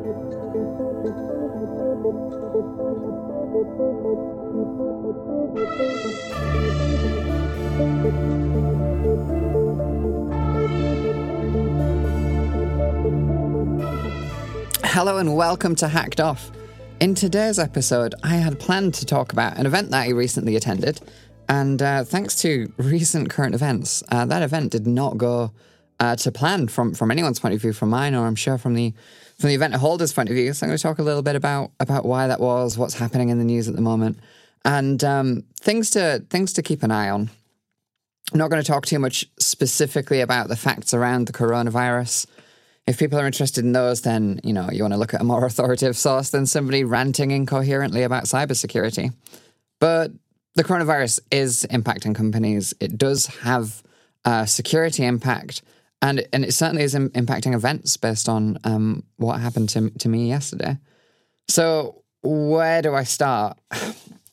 Hello 0.00 0.08
and 15.18 15.36
welcome 15.36 15.74
to 15.74 15.88
Hacked 15.88 16.18
Off. 16.18 16.50
In 17.00 17.14
today's 17.14 17.58
episode, 17.58 18.14
I 18.22 18.36
had 18.36 18.58
planned 18.58 18.94
to 18.94 19.04
talk 19.04 19.34
about 19.34 19.58
an 19.58 19.66
event 19.66 19.90
that 19.90 20.06
I 20.06 20.12
recently 20.12 20.56
attended, 20.56 21.02
and 21.46 21.82
uh, 21.82 22.04
thanks 22.04 22.36
to 22.36 22.72
recent 22.78 23.28
current 23.28 23.54
events, 23.54 24.02
uh, 24.10 24.24
that 24.24 24.42
event 24.42 24.72
did 24.72 24.86
not 24.86 25.18
go 25.18 25.52
uh, 26.00 26.16
to 26.16 26.32
plan 26.32 26.68
from 26.68 26.94
from 26.94 27.10
anyone's 27.10 27.38
point 27.38 27.54
of 27.54 27.60
view, 27.60 27.72
from 27.72 27.90
mine, 27.90 28.14
or 28.14 28.26
I'm 28.26 28.34
sure 28.34 28.58
from 28.58 28.74
the 28.74 28.92
from 29.38 29.48
the 29.48 29.54
event 29.54 29.74
holder's 29.74 30.12
point 30.12 30.28
of 30.28 30.34
view. 30.34 30.52
So 30.52 30.66
I'm 30.66 30.70
going 30.70 30.78
to 30.78 30.82
talk 30.82 30.98
a 30.98 31.02
little 31.02 31.22
bit 31.22 31.36
about 31.36 31.70
about 31.78 32.04
why 32.04 32.26
that 32.26 32.40
was, 32.40 32.76
what's 32.76 32.94
happening 32.94 33.28
in 33.28 33.38
the 33.38 33.44
news 33.44 33.68
at 33.68 33.76
the 33.76 33.82
moment, 33.82 34.18
and 34.64 35.02
um, 35.04 35.44
things 35.60 35.90
to 35.90 36.24
things 36.30 36.52
to 36.54 36.62
keep 36.62 36.82
an 36.82 36.90
eye 36.90 37.10
on. 37.10 37.30
I'm 38.32 38.38
not 38.38 38.50
going 38.50 38.62
to 38.62 38.66
talk 38.66 38.86
too 38.86 38.98
much 38.98 39.26
specifically 39.38 40.20
about 40.20 40.48
the 40.48 40.56
facts 40.56 40.94
around 40.94 41.26
the 41.26 41.32
coronavirus 41.32 42.26
if 42.90 42.98
people 42.98 43.20
are 43.20 43.26
interested 43.26 43.64
in 43.64 43.72
those, 43.72 44.02
then 44.02 44.40
you 44.42 44.52
know 44.52 44.68
you 44.70 44.82
want 44.82 44.94
to 44.94 44.98
look 44.98 45.14
at 45.14 45.20
a 45.20 45.24
more 45.24 45.44
authoritative 45.50 45.96
source 45.96 46.30
than 46.30 46.44
somebody 46.44 46.84
ranting 46.84 47.30
incoherently 47.30 48.02
about 48.02 48.24
cybersecurity. 48.24 49.14
But 49.78 50.10
the 50.54 50.64
coronavirus 50.64 51.20
is 51.30 51.66
impacting 51.70 52.14
companies. 52.14 52.74
It 52.80 52.98
does 52.98 53.26
have 53.26 53.82
a 54.24 54.46
security 54.46 55.04
impact, 55.04 55.62
and 56.02 56.26
and 56.32 56.44
it 56.44 56.52
certainly 56.52 56.82
is 56.82 56.94
Im- 56.94 57.10
impacting 57.10 57.54
events 57.54 57.96
based 57.96 58.28
on 58.28 58.58
um, 58.64 59.04
what 59.16 59.40
happened 59.40 59.68
to 59.70 59.90
to 59.90 60.08
me 60.08 60.28
yesterday. 60.28 60.78
So 61.48 62.02
where 62.22 62.82
do 62.82 62.94
I 62.94 63.04
start? 63.04 63.58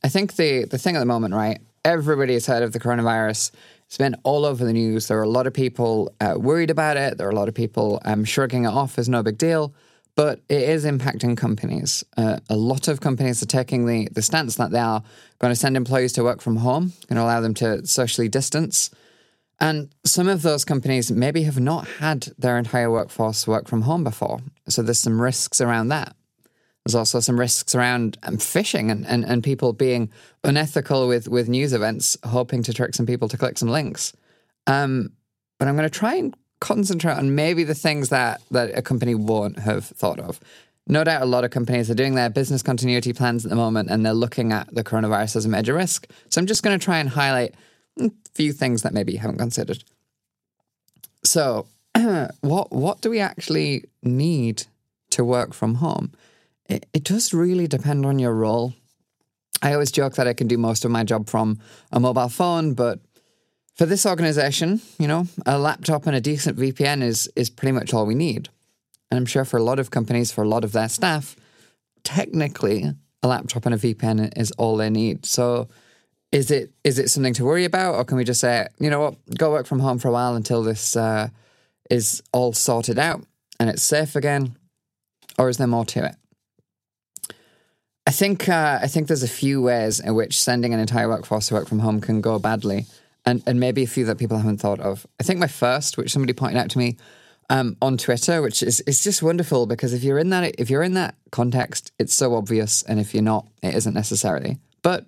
I 0.04 0.10
think 0.10 0.36
the 0.36 0.66
the 0.66 0.78
thing 0.78 0.96
at 0.96 1.00
the 1.00 1.06
moment, 1.06 1.34
right? 1.34 1.60
Everybody 1.84 2.34
has 2.34 2.46
heard 2.46 2.64
of 2.64 2.74
the 2.74 2.80
coronavirus. 2.80 3.52
It's 3.86 3.98
been 3.98 4.16
all 4.24 4.46
over 4.46 4.66
the 4.66 4.74
news. 4.74 5.08
There 5.08 5.18
are 5.18 5.24
a 5.24 5.30
lot 5.30 5.48
of 5.48 5.54
people 5.54 6.14
uh, 6.20 6.36
worried 6.38 6.70
about 6.70 6.98
it. 6.98 7.18
There 7.18 7.26
are 7.26 7.32
a 7.32 7.36
lot 7.36 7.48
of 7.48 7.56
people 7.56 8.02
um, 8.04 8.26
shrugging 8.26 8.66
it 8.66 8.70
off 8.70 9.00
as 9.00 9.08
no 9.08 9.24
big 9.24 9.38
deal. 9.38 9.74
But 10.18 10.42
it 10.50 10.64
is 10.64 10.84
impacting 10.84 11.38
companies. 11.38 12.04
Uh, 12.18 12.40
a 12.50 12.58
lot 12.58 12.88
of 12.88 13.00
companies 13.00 13.42
are 13.42 13.46
taking 13.46 13.86
the, 13.86 14.10
the 14.12 14.24
stance 14.24 14.56
that 14.56 14.72
they 14.72 14.80
are 14.80 15.04
going 15.40 15.52
to 15.52 15.56
send 15.56 15.78
employees 15.78 16.12
to 16.14 16.24
work 16.24 16.42
from 16.42 16.58
home, 16.58 16.92
going 17.08 17.18
to 17.18 17.22
allow 17.22 17.40
them 17.40 17.54
to 17.54 17.86
socially 17.86 18.28
distance. 18.28 18.90
And 19.60 19.94
some 20.06 20.28
of 20.28 20.44
those 20.44 20.64
companies 20.64 21.12
maybe 21.12 21.44
have 21.44 21.60
not 21.60 21.88
had 21.88 22.28
their 22.38 22.58
entire 22.58 22.92
workforce 22.92 23.48
work 23.48 23.68
from 23.68 23.82
home 23.82 24.04
before. 24.04 24.40
So 24.70 24.82
there's 24.82 25.00
some 25.00 25.20
risks 25.20 25.60
around 25.60 25.88
that. 25.88 26.16
There's 26.86 26.96
also 26.96 27.20
some 27.20 27.40
risks 27.40 27.76
around 27.76 28.18
um, 28.24 28.38
phishing 28.38 28.90
and, 28.90 29.06
and, 29.06 29.26
and 29.26 29.44
people 29.44 29.74
being 29.74 30.10
unethical 30.44 31.08
with, 31.08 31.28
with 31.28 31.50
news 31.50 31.74
events, 31.74 32.16
hoping 32.24 32.64
to 32.64 32.74
trick 32.74 32.96
some 32.96 33.06
people 33.06 33.28
to 33.28 33.38
click 33.38 33.58
some 33.58 33.68
links. 33.68 34.14
Um, 34.68 35.12
but 35.60 35.68
I'm 35.68 35.76
going 35.76 35.90
to 35.90 36.00
try 36.00 36.16
and 36.16 36.34
concentrate 36.60 37.18
on 37.18 37.36
maybe 37.36 37.64
the 37.64 37.76
things 37.76 38.10
that, 38.10 38.42
that 38.52 38.78
a 38.78 38.82
company 38.82 39.16
won't 39.16 39.60
have 39.60 39.86
thought 39.86 40.20
of. 40.20 40.40
No 40.88 41.04
doubt 41.04 41.22
a 41.22 41.26
lot 41.26 41.44
of 41.44 41.52
companies 41.52 41.92
are 41.92 41.96
doing 41.96 42.16
their 42.16 42.30
business 42.30 42.62
continuity 42.64 43.12
plans 43.12 43.46
at 43.46 43.50
the 43.50 43.58
moment 43.58 43.90
and 43.90 44.06
they're 44.06 44.14
looking 44.14 44.54
at 44.54 44.74
the 44.74 44.84
coronavirus 44.84 45.36
as 45.36 45.46
a 45.46 45.50
major 45.50 45.74
risk. 45.74 46.08
So 46.30 46.40
I'm 46.40 46.48
just 46.48 46.64
going 46.64 46.78
to 46.80 46.84
try 46.84 47.00
and 47.00 47.10
highlight 47.10 47.56
a 48.00 48.12
few 48.34 48.54
things 48.54 48.82
that 48.82 48.94
maybe 48.94 49.14
you 49.14 49.20
haven't 49.20 49.38
considered. 49.38 49.84
So, 51.24 51.68
what 52.42 52.72
what 52.72 53.02
do 53.02 53.10
we 53.10 53.20
actually 53.20 53.86
need 54.04 54.64
to 55.12 55.24
work 55.24 55.54
from 55.54 55.76
home? 55.76 56.12
it, 56.70 56.86
it 56.94 57.04
does 57.04 57.34
really 57.34 57.68
depend 57.68 58.06
on 58.06 58.20
your 58.20 58.34
role. 58.34 58.74
I 59.62 59.74
always 59.74 59.92
joke 59.92 60.16
that 60.16 60.28
I 60.28 60.34
can 60.34 60.48
do 60.48 60.58
most 60.58 60.86
of 60.86 60.92
my 60.92 61.04
job 61.04 61.30
from 61.30 61.60
a 61.92 62.00
mobile 62.00 62.30
phone, 62.30 62.74
but 62.74 63.00
for 63.76 63.86
this 63.86 64.06
organization, 64.06 64.82
you 65.00 65.08
know, 65.08 65.28
a 65.46 65.58
laptop 65.58 66.06
and 66.06 66.16
a 66.16 66.22
decent 66.22 66.58
VPN 66.58 67.02
is 67.02 67.30
is 67.36 67.50
pretty 67.50 67.72
much 67.72 67.94
all 67.94 68.06
we 68.06 68.16
need. 68.16 68.50
And 69.10 69.18
I'm 69.18 69.26
sure 69.26 69.46
for 69.46 69.58
a 69.58 69.64
lot 69.64 69.80
of 69.80 69.92
companies, 69.92 70.32
for 70.32 70.44
a 70.44 70.48
lot 70.48 70.64
of 70.64 70.74
their 70.74 70.90
staff, 70.90 71.36
technically 72.04 72.94
a 73.24 73.28
laptop 73.28 73.66
and 73.66 73.74
a 73.74 73.78
VPN 73.78 74.38
is 74.38 74.52
all 74.52 74.78
they 74.78 74.90
need. 74.90 75.26
So 75.26 75.70
is 76.32 76.52
it 76.52 76.72
is 76.84 77.00
it 77.00 77.10
something 77.10 77.34
to 77.36 77.46
worry 77.46 77.66
about, 77.66 77.96
or 77.96 78.04
can 78.04 78.18
we 78.18 78.24
just 78.24 78.42
say, 78.42 78.68
you 78.80 78.90
know 78.90 79.00
what, 79.00 79.16
go 79.38 79.52
work 79.52 79.66
from 79.66 79.80
home 79.80 79.98
for 79.98 80.10
a 80.10 80.12
while 80.12 80.36
until 80.36 80.64
this 80.64 80.96
uh, 80.96 81.30
is 81.90 82.22
all 82.34 82.54
sorted 82.54 83.00
out 83.00 83.26
and 83.60 83.70
it's 83.70 83.84
safe 83.84 84.16
again, 84.16 84.58
or 85.38 85.50
is 85.50 85.58
there 85.58 85.68
more 85.68 85.86
to 85.86 86.06
it? 86.06 86.16
I 88.06 88.12
think 88.12 88.48
uh, 88.48 88.80
I 88.82 88.88
think 88.88 89.08
there's 89.08 89.24
a 89.24 89.28
few 89.28 89.62
ways 89.62 90.00
in 90.00 90.16
which 90.16 90.40
sending 90.40 90.74
an 90.74 90.80
entire 90.80 91.10
workforce 91.10 91.48
to 91.50 91.56
work 91.56 91.68
from 91.68 91.80
home 91.80 92.00
can 92.02 92.22
go 92.22 92.40
badly, 92.40 92.86
and 93.26 93.42
and 93.46 93.60
maybe 93.60 93.84
a 93.84 93.88
few 93.88 94.06
that 94.06 94.18
people 94.18 94.38
haven't 94.38 94.58
thought 94.58 94.80
of. 94.80 95.06
I 95.20 95.24
think 95.24 95.40
my 95.40 95.48
first, 95.48 95.98
which 95.98 96.12
somebody 96.12 96.34
pointed 96.34 96.58
out 96.58 96.70
to 96.72 96.78
me 96.78 96.98
um, 97.50 97.76
on 97.82 97.98
Twitter, 97.98 98.42
which 98.42 98.64
is 98.64 98.82
is 98.82 99.04
just 99.04 99.24
wonderful 99.24 99.66
because 99.66 99.94
if 99.94 100.04
you're 100.04 100.20
in 100.20 100.30
that 100.30 100.56
if 100.58 100.70
you're 100.70 100.84
in 100.84 100.94
that 100.94 101.16
context, 101.32 101.92
it's 102.00 102.14
so 102.14 102.36
obvious, 102.36 102.84
and 102.84 103.00
if 103.00 103.14
you're 103.14 103.24
not, 103.24 103.48
it 103.62 103.76
isn't 103.76 103.94
necessarily. 103.94 104.58
But 104.82 105.06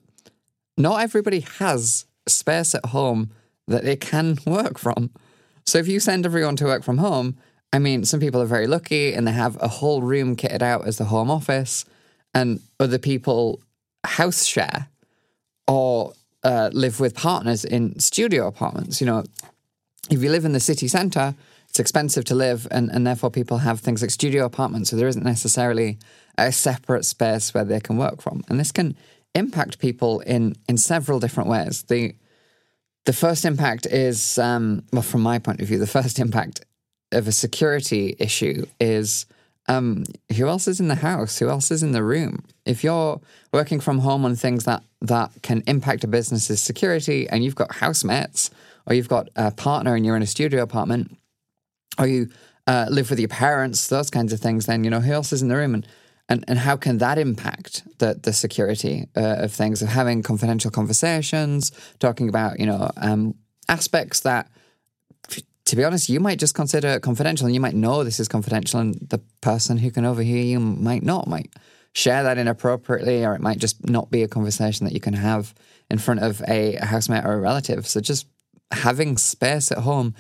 not 0.79 1.01
everybody 1.01 1.41
has 1.59 2.06
space 2.28 2.73
at 2.73 2.88
home 2.88 3.31
that 3.67 3.84
they 3.84 3.95
can 3.95 4.38
work 4.45 4.78
from. 4.78 5.12
So 5.66 5.78
if 5.78 5.88
you 5.88 6.00
send 6.00 6.25
everyone 6.25 6.56
to 6.57 6.66
work 6.66 6.84
from 6.84 6.97
home, 6.97 7.38
I 7.72 7.78
mean, 7.78 8.03
some 8.06 8.19
people 8.19 8.41
are 8.41 8.47
very 8.47 8.66
lucky 8.66 9.13
and 9.13 9.28
they 9.28 9.31
have 9.31 9.62
a 9.62 9.68
whole 9.68 10.01
room 10.01 10.35
kitted 10.35 10.63
out 10.63 10.88
as 10.88 10.97
the 10.97 11.06
home 11.06 11.29
office 11.29 11.85
and 12.34 12.59
other 12.79 12.97
people 12.97 13.62
house 14.03 14.45
share 14.45 14.88
or 15.68 16.13
uh, 16.44 16.69
live 16.73 17.00
with 17.00 17.13
partners 17.13 17.63
in 17.66 18.00
studio 18.00 18.47
apartments. 18.47 19.00
You 19.00 19.07
know, 19.07 19.23
if 20.09 20.23
you 20.23 20.31
live 20.31 20.45
in 20.45 20.53
the 20.53 20.59
city 20.59 20.88
centre, 20.88 21.35
it's 21.68 21.79
expensive 21.79 22.25
to 22.25 22.35
live, 22.35 22.68
and, 22.72 22.89
and 22.89 23.06
therefore 23.06 23.29
people 23.29 23.59
have 23.59 23.79
things 23.79 24.01
like 24.01 24.09
studio 24.09 24.45
apartments. 24.45 24.89
So 24.89 24.95
there 24.95 25.07
isn't 25.07 25.23
necessarily 25.23 26.00
a 26.38 26.51
separate 26.51 27.06
space 27.06 27.53
where 27.53 27.63
they 27.63 27.79
can 27.79 27.97
work 27.97 28.22
from, 28.22 28.44
and 28.50 28.59
this 28.59 28.72
can 28.72 28.97
impact 29.35 29.79
people 29.79 30.19
in 30.22 30.56
in 30.67 30.78
several 30.78 31.19
different 31.19 31.50
ways. 31.50 31.84
the 31.84 32.16
The 33.06 33.13
first 33.13 33.45
impact 33.45 33.85
is, 33.85 34.38
um, 34.38 34.84
well, 34.91 35.01
from 35.01 35.22
my 35.22 35.40
point 35.40 35.62
of 35.62 35.67
view, 35.67 35.79
the 35.79 35.88
first 35.88 36.19
impact 36.19 36.66
of 37.12 37.28
a 37.28 37.31
security 37.31 38.16
issue 38.19 38.66
is 38.79 39.25
um, 39.68 40.03
who 40.35 40.47
else 40.47 40.68
is 40.68 40.79
in 40.79 40.88
the 40.88 40.95
house? 40.95 41.38
Who 41.38 41.50
else 41.50 41.69
is 41.69 41.84
in 41.84 41.91
the 41.91 42.03
room? 42.03 42.44
If 42.66 42.84
you're 42.84 43.22
working 43.53 43.79
from 43.79 44.00
home 44.00 44.25
on 44.25 44.35
things 44.35 44.66
that, 44.66 44.84
that 45.01 45.31
can 45.44 45.63
impact 45.68 46.03
a 46.03 46.07
business's 46.07 46.62
security 46.62 47.29
and 47.29 47.44
you've 47.44 47.56
got 47.56 47.75
housemates 47.75 48.50
or 48.88 48.95
you've 48.95 49.09
got 49.09 49.29
a 49.35 49.51
partner 49.51 49.95
and 49.95 50.06
you're 50.06 50.16
in 50.16 50.23
a 50.23 50.28
studio 50.28 50.63
apartment 50.63 51.16
or 52.00 52.07
you 52.07 52.29
uh, 52.66 52.88
live 52.89 53.12
with 53.12 53.19
your 53.19 53.29
parents, 53.29 53.88
those 53.88 54.09
kinds 54.09 54.34
of 54.34 54.39
things, 54.39 54.66
then, 54.66 54.84
you 54.84 54.89
know, 54.89 55.01
who 55.01 55.13
else 55.13 55.31
is 55.31 55.41
in 55.41 55.50
the 55.50 55.56
room? 55.56 55.75
And, 55.75 55.88
and, 56.29 56.45
and 56.47 56.59
how 56.59 56.78
can 56.78 57.00
that 57.00 57.17
impact 57.17 57.84
the, 57.97 58.19
the 58.22 58.31
security 58.31 59.07
uh, 59.17 59.38
of 59.40 59.51
things, 59.51 59.81
of 59.81 59.90
having 59.90 60.23
confidential 60.23 60.72
conversations, 60.72 61.72
talking 62.00 62.29
about, 62.29 62.59
you 62.59 62.66
know, 62.66 62.90
um, 62.97 63.35
aspects 63.67 64.22
that 64.22 64.50
to 65.69 65.75
be 65.75 65.84
honest, 65.84 66.09
you 66.09 66.19
might 66.19 66.39
just 66.39 66.56
consider 66.56 67.00
confidential 67.00 67.45
and 67.45 67.53
you 67.53 67.62
might 67.62 67.75
know 67.75 68.03
this 68.03 68.19
is 68.19 68.28
confidential 68.28 68.79
and 68.79 68.95
the 69.09 69.19
person 69.41 69.78
who 69.78 69.91
can 69.91 70.03
overhear 70.03 70.41
you 70.41 70.59
might 70.59 71.03
not, 71.03 71.28
might 71.28 71.53
share 71.94 72.23
that 72.23 72.39
inappropriately, 72.39 73.23
or 73.23 73.35
it 73.35 73.41
might 73.41 73.59
just 73.59 73.88
not 73.88 74.09
be 74.09 74.23
a 74.23 74.28
conversation 74.28 74.85
that 74.85 74.94
you 74.94 75.00
can 75.00 75.13
have 75.13 75.53
in 75.91 76.00
front 76.00 76.22
of 76.22 76.41
a, 76.47 76.75
a 76.78 76.85
housemate 76.85 77.23
or 77.23 77.34
a 77.34 77.39
relative. 77.39 77.85
So 77.85 78.01
just 78.01 78.25
having 78.72 79.16
space 79.19 79.72
at 79.72 79.78
home 79.79 80.16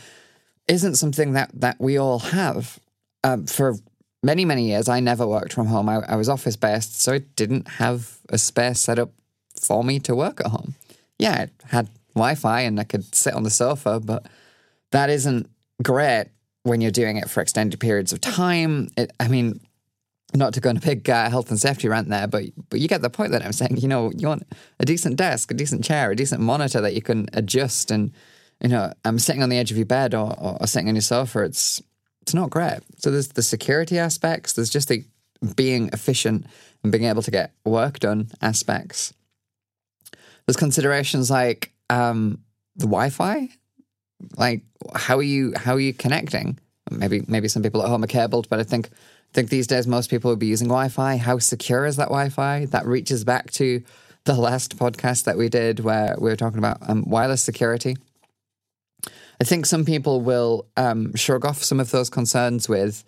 isn't 0.67 0.97
something 0.97 1.33
that, 1.33 1.49
that 1.55 1.77
we 1.79 1.97
all 1.97 2.19
have. 2.19 2.79
Um, 3.23 3.47
for 3.47 3.75
many, 4.23 4.45
many 4.45 4.67
years, 4.67 4.89
I 4.89 4.99
never 4.99 5.25
worked 5.27 5.53
from 5.53 5.67
home. 5.67 5.89
I, 5.89 5.97
I 6.07 6.15
was 6.15 6.29
office 6.29 6.55
based, 6.55 7.01
so 7.01 7.13
I 7.13 7.19
didn't 7.19 7.67
have 7.67 8.17
a 8.29 8.37
space 8.37 8.79
set 8.79 8.99
up 8.99 9.11
for 9.59 9.83
me 9.83 9.99
to 10.01 10.15
work 10.15 10.39
at 10.39 10.47
home. 10.47 10.75
Yeah, 11.17 11.45
I 11.65 11.67
had 11.67 11.89
Wi 12.15 12.35
Fi 12.35 12.61
and 12.61 12.79
I 12.79 12.83
could 12.83 13.13
sit 13.15 13.33
on 13.33 13.43
the 13.43 13.49
sofa, 13.49 13.99
but 13.99 14.25
that 14.91 15.09
isn't 15.09 15.49
great 15.83 16.27
when 16.63 16.81
you're 16.81 16.91
doing 16.91 17.17
it 17.17 17.29
for 17.29 17.41
extended 17.41 17.79
periods 17.79 18.13
of 18.13 18.21
time. 18.21 18.89
It, 18.97 19.11
I 19.19 19.27
mean, 19.27 19.59
not 20.33 20.53
to 20.53 20.61
go 20.61 20.69
on 20.69 20.77
a 20.77 20.81
big 20.81 21.09
uh, 21.09 21.29
health 21.29 21.49
and 21.49 21.59
safety 21.59 21.87
rant 21.87 22.09
there, 22.09 22.27
but 22.27 22.45
but 22.69 22.79
you 22.79 22.87
get 22.87 23.01
the 23.01 23.09
point 23.09 23.31
that 23.31 23.43
I'm 23.43 23.53
saying. 23.53 23.77
You 23.77 23.87
know, 23.87 24.11
you 24.15 24.27
want 24.27 24.43
a 24.79 24.85
decent 24.85 25.15
desk, 25.15 25.51
a 25.51 25.53
decent 25.53 25.83
chair, 25.83 26.11
a 26.11 26.15
decent 26.15 26.41
monitor 26.41 26.81
that 26.81 26.93
you 26.93 27.01
can 27.01 27.27
adjust, 27.33 27.91
and 27.91 28.11
you 28.61 28.69
know, 28.69 28.91
I'm 29.05 29.19
sitting 29.19 29.41
on 29.41 29.49
the 29.49 29.57
edge 29.57 29.71
of 29.71 29.77
your 29.77 29.85
bed 29.85 30.13
or, 30.13 30.35
or, 30.37 30.57
or 30.59 30.67
sitting 30.67 30.89
on 30.89 30.95
your 30.95 31.01
sofa. 31.01 31.43
It's 31.43 31.81
it's 32.29 32.35
not 32.35 32.51
great. 32.51 32.79
So 32.97 33.09
there's 33.09 33.29
the 33.29 33.41
security 33.41 33.97
aspects. 33.97 34.53
There's 34.53 34.69
just 34.69 34.87
the 34.87 35.03
being 35.55 35.89
efficient 35.93 36.45
and 36.83 36.91
being 36.91 37.05
able 37.05 37.23
to 37.23 37.31
get 37.31 37.53
work 37.65 37.99
done 37.99 38.29
aspects. 38.39 39.13
There's 40.45 40.57
considerations 40.57 41.31
like 41.31 41.71
um, 41.89 42.39
the 42.75 42.85
Wi-Fi 42.85 43.49
like 44.35 44.61
how 44.93 45.17
are 45.17 45.23
you 45.23 45.53
how 45.55 45.73
are 45.73 45.79
you 45.79 45.93
connecting 45.93 46.59
maybe 46.91 47.23
maybe 47.29 47.47
some 47.47 47.63
people 47.63 47.81
at 47.81 47.87
home 47.87 48.03
are 48.03 48.07
cabled 48.07 48.49
but 48.49 48.59
i 48.59 48.63
think 48.63 48.89
I 49.29 49.33
think 49.33 49.49
these 49.49 49.67
days 49.67 49.85
most 49.85 50.09
people 50.09 50.31
would 50.31 50.39
be 50.39 50.47
using 50.47 50.67
Wi 50.67 50.89
Fi. 50.89 51.17
How 51.17 51.37
secure 51.37 51.85
is 51.85 51.97
that 51.97 52.05
Wi 52.05 52.29
Fi? 52.29 52.65
That 52.65 52.87
reaches 52.87 53.23
back 53.23 53.51
to 53.51 53.83
the 54.23 54.33
last 54.33 54.75
podcast 54.75 55.25
that 55.25 55.37
we 55.37 55.49
did 55.49 55.81
where 55.81 56.15
we 56.19 56.31
were 56.31 56.35
talking 56.35 56.57
about 56.57 56.77
um, 56.89 57.03
wireless 57.05 57.43
security. 57.43 57.95
I 59.41 59.45
think 59.45 59.65
some 59.65 59.85
people 59.85 60.21
will 60.21 60.67
um, 60.75 61.15
shrug 61.15 61.45
off 61.45 61.63
some 61.63 61.79
of 61.79 61.91
those 61.91 62.09
concerns 62.09 62.67
with, 62.67 63.03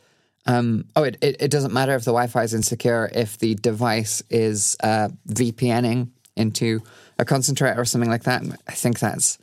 um, 0.45 0.85
oh, 0.95 1.03
it, 1.03 1.17
it, 1.21 1.41
it, 1.41 1.51
doesn't 1.51 1.73
matter 1.73 1.93
if 1.93 2.03
the 2.03 2.11
Wi 2.11 2.27
Fi 2.27 2.43
is 2.43 2.53
insecure 2.53 3.11
if 3.13 3.37
the 3.37 3.55
device 3.55 4.23
is 4.29 4.77
uh, 4.81 5.09
VPNing 5.27 6.09
into 6.37 6.81
a 7.19 7.25
concentrator 7.25 7.79
or 7.79 7.85
something 7.85 8.09
like 8.09 8.23
that. 8.23 8.43
I 8.67 8.71
think 8.71 8.99
that's 8.99 9.37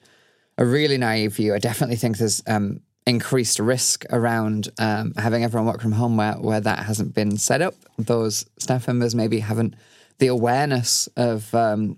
a 0.56 0.64
really 0.64 0.99
naive 0.99 1.37
view. 1.37 1.55
I 1.55 1.58
definitely 1.58 1.96
think 1.96 2.19
there's 2.19 2.43
um, 2.46 2.81
increased 3.06 3.58
risk 3.58 4.05
around 4.11 4.70
um, 4.79 5.12
having 5.17 5.44
everyone 5.44 5.67
work 5.67 5.81
from 5.81 5.93
home 5.93 6.17
where, 6.17 6.34
where 6.34 6.61
that 6.61 6.81
hasn't 6.81 7.14
been 7.14 7.37
set 7.37 7.62
up. 7.62 7.75
Those 7.99 8.46
staff 8.58 8.88
members 8.88 9.14
maybe 9.14 9.41
haven't 9.41 9.75
the 10.19 10.26
awareness 10.26 11.06
of 11.17 11.55
um, 11.55 11.96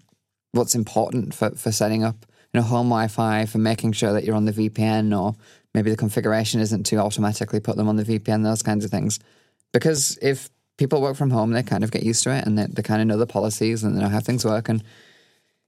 what's 0.52 0.74
important 0.74 1.32
for, 1.32 1.50
for 1.50 1.72
setting 1.72 2.04
up 2.04 2.26
you 2.52 2.60
know, 2.60 2.66
home 2.66 2.88
Wi-Fi 2.88 3.46
for 3.46 3.58
making 3.58 3.92
sure 3.92 4.12
that 4.12 4.24
you're 4.24 4.34
on 4.34 4.44
the 4.44 4.52
VPN, 4.52 5.18
or 5.18 5.34
maybe 5.74 5.90
the 5.90 5.96
configuration 5.96 6.60
isn't 6.60 6.84
to 6.84 6.96
automatically 6.96 7.60
put 7.60 7.76
them 7.76 7.88
on 7.88 7.96
the 7.96 8.04
VPN. 8.04 8.42
Those 8.42 8.62
kinds 8.62 8.84
of 8.84 8.90
things, 8.90 9.20
because 9.72 10.18
if 10.20 10.50
people 10.76 11.00
work 11.00 11.16
from 11.16 11.30
home, 11.30 11.52
they 11.52 11.62
kind 11.62 11.84
of 11.84 11.90
get 11.90 12.02
used 12.02 12.22
to 12.24 12.34
it, 12.34 12.46
and 12.46 12.58
they, 12.58 12.66
they 12.66 12.82
kind 12.82 13.00
of 13.00 13.06
know 13.06 13.18
the 13.18 13.26
policies 13.26 13.84
and 13.84 13.96
they 13.96 14.00
know 14.00 14.08
how 14.08 14.20
things 14.20 14.44
work. 14.44 14.68
And 14.68 14.82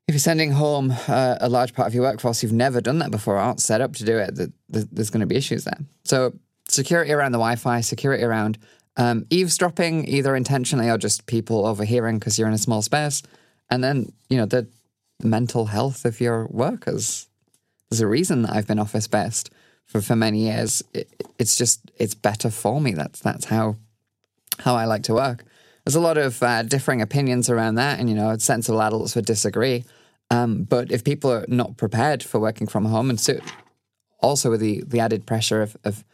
if 0.08 0.14
you're 0.14 0.18
sending 0.18 0.50
home 0.50 0.92
uh, 1.06 1.36
a 1.40 1.48
large 1.48 1.74
part 1.74 1.86
of 1.86 1.94
your 1.94 2.02
workforce, 2.02 2.42
you've 2.42 2.52
never 2.52 2.80
done 2.80 2.98
that 2.98 3.10
before, 3.10 3.36
aren't 3.36 3.60
set 3.60 3.80
up 3.80 3.94
to 3.96 4.04
do 4.04 4.18
it. 4.18 4.36
There's 4.68 5.10
going 5.10 5.20
to 5.20 5.26
be 5.26 5.36
issues 5.36 5.64
there. 5.64 5.78
So 6.04 6.32
security 6.68 7.12
around 7.12 7.32
the 7.32 7.38
Wi-Fi, 7.38 7.80
security 7.82 8.24
around 8.24 8.58
um, 8.96 9.26
eavesdropping, 9.30 10.08
either 10.08 10.34
intentionally 10.34 10.90
or 10.90 10.98
just 10.98 11.26
people 11.26 11.66
overhearing 11.66 12.18
because 12.18 12.38
you're 12.38 12.48
in 12.48 12.54
a 12.54 12.58
small 12.58 12.82
space, 12.82 13.22
and 13.70 13.82
then 13.82 14.12
you 14.28 14.36
know 14.36 14.46
the 14.46 14.66
mental 15.24 15.66
health 15.66 16.04
of 16.04 16.20
your 16.20 16.46
workers. 16.46 17.28
There's 17.90 18.00
a 18.00 18.06
reason 18.06 18.42
that 18.42 18.52
I've 18.52 18.66
been 18.66 18.78
office 18.78 19.06
based 19.06 19.50
for, 19.86 20.00
for 20.00 20.16
many 20.16 20.40
years. 20.40 20.82
It, 20.94 21.08
it's 21.38 21.56
just 21.56 21.90
it's 21.96 22.14
better 22.14 22.50
for 22.50 22.80
me. 22.80 22.92
That's 22.92 23.20
that's 23.20 23.46
how 23.46 23.76
how 24.60 24.74
I 24.74 24.84
like 24.84 25.02
to 25.04 25.14
work. 25.14 25.44
There's 25.84 25.96
a 25.96 26.00
lot 26.00 26.16
of 26.16 26.42
uh, 26.42 26.62
differing 26.62 27.02
opinions 27.02 27.50
around 27.50 27.74
that, 27.74 27.98
and 27.98 28.08
you 28.08 28.14
know, 28.14 28.36
sensible 28.38 28.80
adults 28.82 29.16
would 29.16 29.26
disagree. 29.26 29.84
Um, 30.30 30.62
but 30.62 30.90
if 30.90 31.04
people 31.04 31.30
are 31.30 31.44
not 31.48 31.76
prepared 31.76 32.22
for 32.22 32.38
working 32.38 32.66
from 32.66 32.84
home, 32.86 33.10
and 33.10 33.20
so 33.20 33.38
also 34.20 34.50
with 34.50 34.60
the 34.60 34.82
the 34.86 35.00
added 35.00 35.26
pressure 35.26 35.60
of, 35.60 35.76
of 35.84 36.04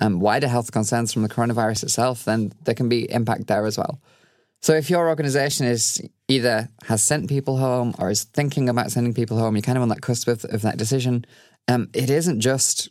um, 0.00 0.20
wider 0.20 0.48
health 0.48 0.72
concerns 0.72 1.12
from 1.12 1.22
the 1.22 1.28
coronavirus 1.28 1.84
itself, 1.84 2.24
then 2.24 2.52
there 2.64 2.74
can 2.74 2.88
be 2.88 3.10
impact 3.12 3.46
there 3.46 3.66
as 3.66 3.76
well. 3.76 4.00
So 4.60 4.74
if 4.74 4.90
your 4.90 5.08
organization 5.08 5.66
is 5.66 6.00
either 6.26 6.68
has 6.84 7.02
sent 7.02 7.28
people 7.28 7.58
home 7.58 7.94
or 7.98 8.10
is 8.10 8.24
thinking 8.24 8.68
about 8.68 8.90
sending 8.90 9.14
people 9.14 9.38
home, 9.38 9.54
you're 9.54 9.62
kind 9.62 9.78
of 9.78 9.82
on 9.82 9.88
that 9.88 10.02
cusp 10.02 10.28
of, 10.28 10.44
of 10.46 10.62
that 10.62 10.76
decision. 10.76 11.24
Um, 11.68 11.88
it 11.94 12.10
isn't 12.10 12.40
just 12.40 12.88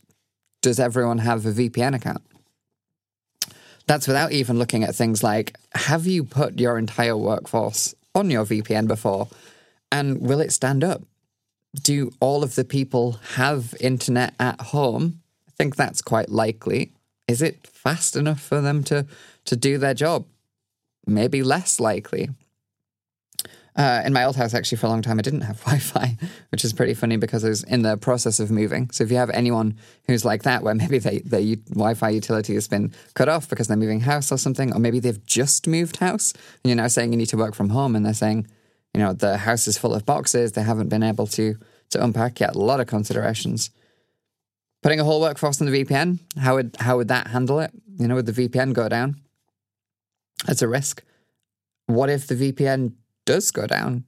does 0.62 0.80
everyone 0.80 1.20
have 1.20 1.46
a 1.46 1.52
VPN 1.52 1.96
account? 1.96 2.24
That's 3.86 4.08
without 4.08 4.32
even 4.32 4.60
looking 4.60 4.84
at 4.84 4.96
things 4.96 5.24
like 5.24 5.58
have 5.74 6.06
you 6.06 6.24
put 6.24 6.60
your 6.60 6.78
entire 6.78 7.16
workforce 7.16 7.96
on 8.16 8.30
your 8.30 8.46
VPN 8.46 8.88
before 8.88 9.28
and 9.92 10.22
will 10.22 10.42
it 10.42 10.52
stand 10.52 10.84
up? 10.84 11.04
Do 11.84 12.12
all 12.20 12.44
of 12.44 12.56
the 12.56 12.64
people 12.64 13.20
have 13.36 13.76
internet 13.80 14.34
at 14.40 14.60
home? 14.60 15.22
I 15.48 15.52
think 15.58 15.76
that's 15.76 16.02
quite 16.02 16.30
likely. 16.30 16.94
Is 17.28 17.42
it 17.42 17.68
fast 17.68 18.16
enough 18.16 18.42
for 18.42 18.62
them 18.62 18.84
to, 18.86 19.06
to 19.46 19.56
do 19.56 19.78
their 19.78 19.94
job? 19.94 20.26
Maybe 21.08 21.44
less 21.44 21.80
likely. 21.80 22.30
Uh, 23.78 24.02
in 24.04 24.12
my 24.12 24.24
old 24.24 24.36
house, 24.36 24.56
actually, 24.56 24.80
for 24.80 24.88
a 24.88 24.90
long 24.90 25.04
time, 25.04 25.20
I 25.20 25.22
didn't 25.22 25.42
have 25.42 25.60
Wi 25.66 25.78
Fi, 25.78 26.18
which 26.50 26.66
is 26.66 26.74
pretty 26.74 26.96
funny 26.96 27.16
because 27.16 27.46
I 27.46 27.50
was 27.50 27.64
in 27.64 27.84
the 27.84 27.96
process 27.96 28.40
of 28.40 28.50
moving. 28.50 28.90
So 28.90 29.04
if 29.04 29.12
you 29.12 29.18
have 29.18 29.30
anyone 29.30 29.78
who's 30.08 30.26
like 30.26 30.44
that, 30.44 30.64
where 30.64 30.74
maybe 30.74 30.98
they, 30.98 31.20
their 31.20 31.56
Wi 31.70 31.94
Fi 31.94 32.10
utility 32.10 32.56
has 32.56 32.68
been 32.68 32.92
cut 33.14 33.30
off 33.30 33.48
because 33.48 33.68
they're 33.68 33.78
moving 33.78 34.00
house 34.00 34.32
or 34.32 34.38
something, 34.38 34.74
or 34.74 34.80
maybe 34.80 35.00
they've 35.00 35.24
just 35.28 35.68
moved 35.68 35.98
house 35.98 36.34
and 36.34 36.66
you're 36.66 36.76
now 36.76 36.88
saying 36.88 37.14
you 37.14 37.18
need 37.18 37.28
to 37.28 37.38
work 37.38 37.54
from 37.54 37.70
home, 37.70 37.96
and 37.96 38.04
they're 38.04 38.16
saying, 38.16 38.48
you 38.96 39.00
know, 39.00 39.14
the 39.14 39.38
house 39.38 39.68
is 39.68 39.78
full 39.78 39.94
of 39.94 40.08
boxes, 40.08 40.54
they 40.54 40.64
haven't 40.64 40.90
been 40.90 41.04
able 41.04 41.28
to, 41.28 41.56
to 41.92 42.04
unpack 42.04 42.40
yet. 42.40 42.56
A 42.56 42.60
lot 42.60 42.80
of 42.80 42.88
considerations. 42.88 43.70
Putting 44.82 45.00
a 45.00 45.04
whole 45.04 45.22
workforce 45.22 45.62
on 45.62 45.70
the 45.70 45.84
VPN, 45.84 46.20
how 46.40 46.56
would, 46.56 46.76
how 46.80 46.98
would 46.98 47.10
that 47.10 47.28
handle 47.28 47.60
it? 47.60 47.72
You 48.00 48.08
know, 48.08 48.16
would 48.16 48.26
the 48.26 48.48
VPN 48.50 48.74
go 48.74 48.90
down? 48.90 49.22
That's 50.46 50.62
a 50.62 50.68
risk. 50.68 51.04
What 51.88 52.10
if 52.10 52.28
the 52.28 52.36
VPN 52.36 52.94
does 53.26 53.52
go 53.52 53.66
down? 53.68 54.06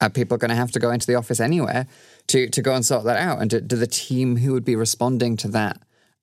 Are 0.00 0.10
people 0.10 0.38
going 0.38 0.48
to 0.48 0.54
have 0.54 0.72
to 0.72 0.78
go 0.78 0.90
into 0.90 1.06
the 1.06 1.14
office 1.14 1.40
anywhere 1.40 1.86
to, 2.28 2.48
to 2.48 2.62
go 2.62 2.74
and 2.74 2.84
sort 2.84 3.04
that 3.04 3.18
out? 3.18 3.40
And 3.40 3.50
do, 3.50 3.60
do 3.60 3.76
the 3.76 3.86
team 3.86 4.36
who 4.36 4.52
would 4.52 4.64
be 4.64 4.76
responding 4.76 5.36
to 5.38 5.48
that 5.48 5.80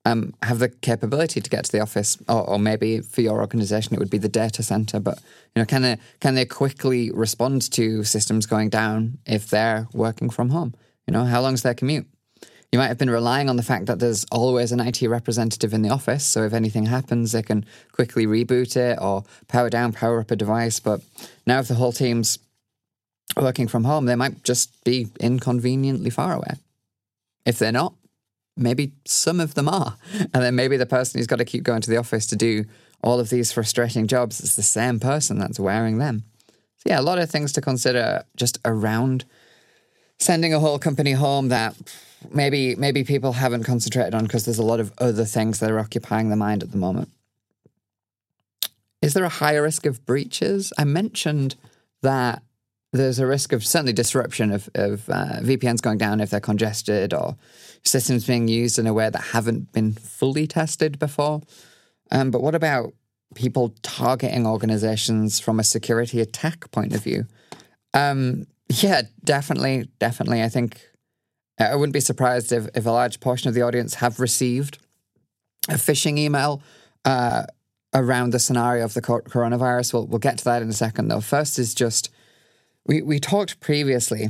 um, 0.07 0.33
have 0.41 0.59
the 0.59 0.69
capability 0.69 1.41
to 1.41 1.49
get 1.49 1.65
to 1.65 1.71
the 1.71 1.79
office? 1.79 2.17
Or, 2.27 2.49
or, 2.49 2.59
maybe 2.59 3.01
for 3.01 3.21
your 3.21 3.39
organization, 3.39 3.93
it 3.93 3.99
would 3.99 4.09
be 4.09 4.17
the 4.17 4.29
data 4.29 4.63
center. 4.63 4.99
But 4.99 5.19
you 5.55 5.61
know, 5.61 5.65
can 5.65 5.81
they 5.81 5.97
can 6.19 6.35
they 6.35 6.45
quickly 6.45 7.11
respond 7.11 7.71
to 7.73 8.03
systems 8.03 8.45
going 8.45 8.69
down 8.69 9.19
if 9.25 9.49
they're 9.49 9.87
working 9.93 10.29
from 10.29 10.49
home? 10.49 10.73
You 11.05 11.13
know, 11.13 11.25
how 11.25 11.41
long 11.41 11.53
is 11.53 11.63
their 11.63 11.73
commute? 11.73 12.07
You 12.71 12.79
might 12.79 12.87
have 12.87 12.97
been 12.97 13.09
relying 13.09 13.49
on 13.49 13.55
the 13.55 13.63
fact 13.63 13.85
that 13.85 13.99
there's 13.99 14.25
always 14.25 14.73
an 14.73 14.81
IT 14.81 15.01
representative 15.03 15.73
in 15.73 15.83
the 15.83 15.89
office. 15.89 16.25
So 16.25 16.43
if 16.43 16.53
anything 16.53 16.85
happens, 16.85 17.31
they 17.31 17.41
can 17.41 17.65
quickly 17.93 18.27
reboot 18.27 18.75
it 18.75 18.99
or 19.01 19.23
power 19.47 19.69
down, 19.69 19.93
power 19.93 20.19
up 20.19 20.31
a 20.31 20.35
device. 20.35 20.79
But 20.81 21.01
now, 21.45 21.59
if 21.59 21.69
the 21.69 21.75
whole 21.75 21.93
team's 21.93 22.39
working 23.37 23.69
from 23.69 23.85
home, 23.85 24.05
they 24.05 24.15
might 24.15 24.43
just 24.43 24.83
be 24.83 25.07
inconveniently 25.19 26.09
far 26.09 26.33
away. 26.33 26.55
If 27.45 27.57
they're 27.57 27.71
not, 27.71 27.93
maybe 28.57 28.91
some 29.05 29.39
of 29.39 29.53
them 29.53 29.69
are. 29.69 29.95
And 30.33 30.43
then 30.43 30.55
maybe 30.55 30.75
the 30.75 30.85
person 30.85 31.19
who's 31.19 31.27
got 31.27 31.37
to 31.37 31.45
keep 31.45 31.63
going 31.63 31.81
to 31.81 31.89
the 31.89 31.97
office 31.97 32.25
to 32.27 32.35
do 32.35 32.65
all 33.01 33.19
of 33.19 33.29
these 33.29 33.51
frustrating 33.51 34.07
jobs 34.07 34.41
is 34.41 34.55
the 34.55 34.63
same 34.63 34.99
person 34.99 35.39
that's 35.39 35.59
wearing 35.59 35.99
them. 35.99 36.23
So, 36.77 36.89
yeah, 36.89 36.99
a 36.99 37.01
lot 37.01 37.19
of 37.19 37.29
things 37.29 37.53
to 37.53 37.61
consider 37.61 38.25
just 38.35 38.59
around 38.65 39.23
sending 40.19 40.53
a 40.53 40.59
whole 40.59 40.79
company 40.79 41.13
home 41.13 41.49
that 41.49 41.75
maybe 42.31 42.75
maybe 42.75 43.03
people 43.03 43.33
haven't 43.33 43.63
concentrated 43.63 44.15
on 44.15 44.23
because 44.23 44.45
there's 44.45 44.59
a 44.59 44.63
lot 44.63 44.79
of 44.79 44.91
other 44.97 45.25
things 45.25 45.59
that 45.59 45.71
are 45.71 45.79
occupying 45.79 46.29
the 46.29 46.35
mind 46.35 46.63
at 46.63 46.71
the 46.71 46.77
moment. 46.77 47.09
Is 49.01 49.13
there 49.13 49.23
a 49.23 49.29
higher 49.29 49.61
risk 49.61 49.85
of 49.85 50.05
breaches? 50.05 50.73
I 50.77 50.83
mentioned 50.83 51.55
that 52.01 52.41
there's 52.93 53.19
a 53.19 53.27
risk 53.27 53.53
of 53.53 53.65
certainly 53.65 53.93
disruption 53.93 54.51
of, 54.51 54.69
of 54.73 55.09
uh, 55.09 55.39
VPNs 55.41 55.81
going 55.81 55.97
down 55.97 56.19
if 56.19 56.29
they're 56.29 56.39
congested 56.39 57.13
or 57.13 57.35
systems 57.83 58.25
being 58.25 58.47
used 58.47 58.79
in 58.79 58.87
a 58.87 58.93
way 58.93 59.09
that 59.09 59.21
haven't 59.21 59.71
been 59.71 59.93
fully 59.93 60.47
tested 60.47 60.97
before. 60.97 61.41
Um, 62.11 62.31
but 62.31 62.41
what 62.41 62.55
about 62.55 62.93
people 63.35 63.75
targeting 63.81 64.47
organizations 64.47 65.39
from 65.39 65.59
a 65.59 65.63
security 65.63 66.21
attack 66.21 66.71
point 66.71 66.93
of 66.95 67.03
view? 67.03 67.25
Um, 67.93 68.47
yeah, 68.69 69.03
definitely, 69.23 69.89
definitely. 69.99 70.41
I 70.41 70.49
think 70.49 70.81
I 71.59 71.75
wouldn't 71.75 71.93
be 71.93 71.99
surprised 71.99 72.51
if, 72.51 72.67
if 72.75 72.85
a 72.85 72.91
large 72.91 73.19
portion 73.19 73.47
of 73.49 73.55
the 73.55 73.63
audience 73.63 73.95
have 73.95 74.19
received 74.19 74.77
a 75.69 75.73
phishing 75.73 76.17
email 76.17 76.61
uh, 77.03 77.43
around 77.93 78.31
the 78.31 78.39
scenario 78.39 78.85
of 78.85 78.93
the 78.93 79.01
coronavirus. 79.01 79.93
We'll, 79.93 80.05
we'll 80.05 80.19
get 80.19 80.37
to 80.39 80.45
that 80.45 80.61
in 80.61 80.69
a 80.69 80.73
second, 80.73 81.07
though. 81.07 81.21
First 81.21 81.57
is 81.57 81.73
just 81.73 82.09
we, 82.85 83.01
we 83.01 83.19
talked 83.19 83.59
previously 83.59 84.29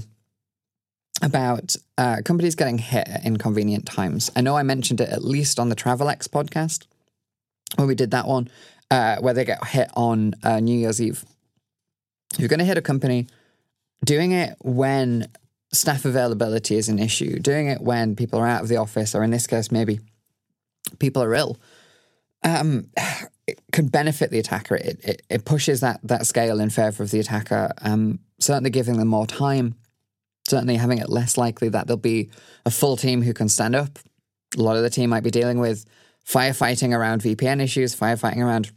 about 1.22 1.76
uh, 1.98 2.18
companies 2.24 2.56
getting 2.56 2.78
hit 2.78 3.08
at 3.08 3.26
inconvenient 3.26 3.86
times. 3.86 4.32
I 4.36 4.42
know 4.42 4.56
I 4.56 4.64
mentioned 4.64 5.02
it 5.02 5.10
at 5.10 5.24
least 5.24 5.60
on 5.60 5.70
the 5.70 5.76
Travelex 5.76 6.28
podcast 6.28 6.86
when 7.76 7.88
we 7.88 7.96
did 7.96 8.12
that 8.12 8.28
one, 8.28 8.50
uh, 8.92 9.18
where 9.18 9.34
they 9.34 9.46
get 9.46 9.66
hit 9.68 9.90
on 9.96 10.34
uh, 10.44 10.60
New 10.60 10.78
Year's 10.78 11.02
Eve. 11.02 11.26
You're 12.38 12.50
going 12.50 12.60
to 12.60 12.66
hit 12.66 12.78
a 12.78 12.82
company 12.82 13.28
doing 14.06 14.32
it 14.32 14.56
when 14.60 15.28
staff 15.72 16.06
availability 16.06 16.76
is 16.76 16.90
an 16.90 17.00
issue, 17.00 17.40
doing 17.40 17.68
it 17.68 17.82
when 17.82 18.16
people 18.16 18.40
are 18.40 18.48
out 18.48 18.62
of 18.62 18.68
the 18.68 18.78
office, 18.78 19.14
or 19.14 19.24
in 19.24 19.32
this 19.32 19.48
case, 19.48 19.72
maybe 19.72 20.00
people 21.00 21.24
are 21.24 21.34
ill, 21.34 21.58
um, 22.44 22.88
it 23.48 23.60
can 23.72 23.88
benefit 23.88 24.32
the 24.32 24.40
attacker. 24.40 24.76
It, 24.76 25.00
it, 25.04 25.22
it, 25.30 25.46
pushes 25.46 25.82
that, 25.82 26.00
that 26.04 26.26
scale 26.26 26.60
in 26.60 26.70
favor 26.70 27.04
of 27.04 27.12
the 27.12 27.20
attacker, 27.20 27.72
um, 27.82 28.20
certainly 28.40 28.70
giving 28.70 28.98
them 28.98 29.08
more 29.08 29.28
time, 29.28 29.76
certainly 30.48 30.76
having 30.76 31.00
it 31.00 31.10
less 31.10 31.38
likely 31.38 31.70
that 31.70 31.88
there'll 31.88 31.98
be 31.98 32.30
a 32.66 32.72
full 32.72 32.98
team 32.98 33.22
who 33.22 33.34
can 33.34 33.50
stand 33.50 33.76
up. 33.76 34.00
A 34.58 34.62
lot 34.62 34.78
of 34.78 34.84
the 34.84 34.90
team 34.90 35.10
might 35.10 35.24
be 35.24 35.32
dealing 35.32 35.60
with 35.60 35.86
firefighting 36.26 36.96
around 36.96 37.22
VPN 37.22 37.62
issues, 37.62 37.96
firefighting 37.96 38.44
around 38.44 38.72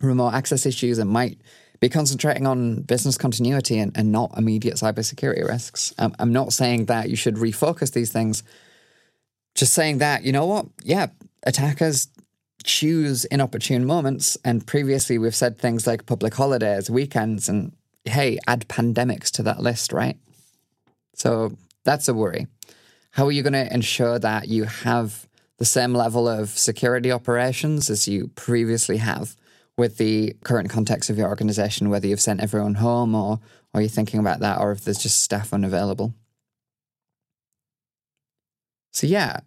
remote 0.00 0.34
access 0.34 0.66
issues, 0.66 0.98
and 0.98 1.10
might 1.10 1.40
be 1.82 1.88
concentrating 1.88 2.46
on 2.46 2.80
business 2.82 3.18
continuity 3.18 3.76
and, 3.76 3.90
and 3.96 4.12
not 4.12 4.32
immediate 4.38 4.76
cybersecurity 4.76 5.44
risks. 5.46 5.92
Um, 5.98 6.14
I'm 6.20 6.32
not 6.32 6.52
saying 6.52 6.84
that 6.86 7.10
you 7.10 7.16
should 7.16 7.34
refocus 7.34 7.92
these 7.92 8.12
things. 8.12 8.44
Just 9.56 9.74
saying 9.74 9.98
that, 9.98 10.22
you 10.22 10.30
know 10.30 10.46
what? 10.46 10.66
Yeah, 10.84 11.08
attackers 11.42 12.06
choose 12.62 13.24
inopportune 13.24 13.84
moments. 13.84 14.38
And 14.44 14.64
previously, 14.64 15.18
we've 15.18 15.34
said 15.34 15.58
things 15.58 15.84
like 15.84 16.06
public 16.06 16.34
holidays, 16.34 16.88
weekends, 16.88 17.48
and 17.48 17.72
hey, 18.04 18.38
add 18.46 18.68
pandemics 18.68 19.28
to 19.32 19.42
that 19.42 19.60
list, 19.60 19.92
right? 19.92 20.16
So 21.14 21.56
that's 21.82 22.06
a 22.06 22.14
worry. 22.14 22.46
How 23.10 23.26
are 23.26 23.32
you 23.32 23.42
going 23.42 23.54
to 23.54 23.74
ensure 23.74 24.20
that 24.20 24.46
you 24.46 24.64
have 24.64 25.26
the 25.58 25.64
same 25.64 25.94
level 25.94 26.28
of 26.28 26.50
security 26.50 27.10
operations 27.10 27.90
as 27.90 28.06
you 28.06 28.28
previously 28.36 28.98
have 28.98 29.34
with 29.78 29.96
the 29.96 30.34
current 30.44 30.70
context 30.70 31.10
of 31.10 31.18
your 31.18 31.28
organization, 31.28 31.90
whether 31.90 32.06
you've 32.06 32.20
sent 32.20 32.40
everyone 32.40 32.74
home 32.74 33.14
or, 33.14 33.40
or 33.72 33.80
you're 33.80 33.88
thinking 33.88 34.20
about 34.20 34.40
that, 34.40 34.60
or 34.60 34.72
if 34.72 34.84
there's 34.84 35.02
just 35.02 35.22
staff 35.22 35.52
unavailable? 35.52 36.14
So, 38.92 39.06
yeah, 39.06 39.40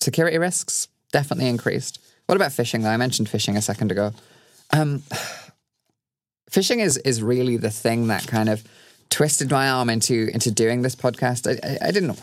security 0.00 0.38
risks 0.38 0.88
definitely 1.12 1.48
increased. 1.48 2.00
What 2.26 2.36
about 2.36 2.50
phishing, 2.50 2.82
though? 2.82 2.90
I 2.90 2.96
mentioned 2.96 3.28
phishing 3.28 3.56
a 3.56 3.62
second 3.62 3.92
ago. 3.92 4.12
Um, 4.72 5.02
phishing 6.50 6.80
is, 6.80 6.96
is 6.98 7.22
really 7.22 7.56
the 7.56 7.70
thing 7.70 8.08
that 8.08 8.26
kind 8.26 8.48
of 8.48 8.64
twisted 9.10 9.50
my 9.50 9.68
arm 9.68 9.90
into 9.90 10.30
into 10.32 10.50
doing 10.50 10.82
this 10.82 10.94
podcast. 10.94 11.46
I, 11.48 11.68
I, 11.68 11.88
I 11.88 11.90
didn't. 11.90 12.20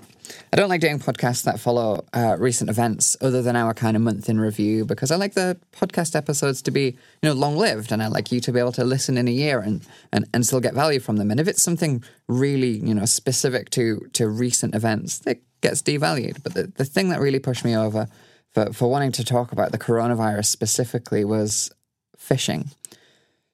I 0.52 0.56
don't 0.56 0.70
like 0.70 0.82
doing 0.82 1.00
podcasts 1.00 1.44
that 1.44 1.60
follow 1.60 2.06
uh, 2.14 2.38
recent 2.40 2.70
events, 2.70 3.18
other 3.22 3.42
than 3.42 3.56
our 3.56 3.74
kind 3.74 3.96
of 3.96 4.02
month 4.02 4.30
in 4.30 4.40
review, 4.40 4.86
because 4.86 5.12
I 5.12 5.16
like 5.16 5.34
the 5.34 5.58
podcast 5.72 6.16
episodes 6.16 6.62
to 6.64 6.72
be 6.72 6.82
you 6.82 6.96
know 7.24 7.34
long 7.34 7.58
lived, 7.58 7.92
and 7.92 8.02
I 8.02 8.08
like 8.08 8.32
you 8.32 8.40
to 8.42 8.52
be 8.52 8.60
able 8.60 8.72
to 8.74 8.84
listen 8.84 9.18
in 9.18 9.28
a 9.28 9.32
year 9.32 9.60
and, 9.60 9.86
and 10.12 10.26
and 10.34 10.46
still 10.46 10.60
get 10.60 10.74
value 10.74 11.00
from 11.00 11.18
them. 11.18 11.32
And 11.32 11.40
if 11.40 11.48
it's 11.48 11.62
something 11.62 12.04
really 12.28 12.78
you 12.78 12.94
know 12.94 13.06
specific 13.06 13.70
to 13.72 14.08
to 14.14 14.28
recent 14.28 14.76
events, 14.76 15.26
it 15.26 15.44
gets 15.62 15.82
devalued. 15.82 16.44
But 16.44 16.54
the, 16.54 16.72
the 16.76 16.86
thing 16.86 17.10
that 17.10 17.20
really 17.20 17.40
pushed 17.40 17.66
me 17.66 17.76
over 17.76 18.08
for 18.54 18.72
for 18.74 18.90
wanting 18.90 19.12
to 19.14 19.24
talk 19.24 19.52
about 19.52 19.72
the 19.72 19.80
coronavirus 19.80 20.46
specifically 20.46 21.24
was 21.24 21.72
phishing. 22.18 22.74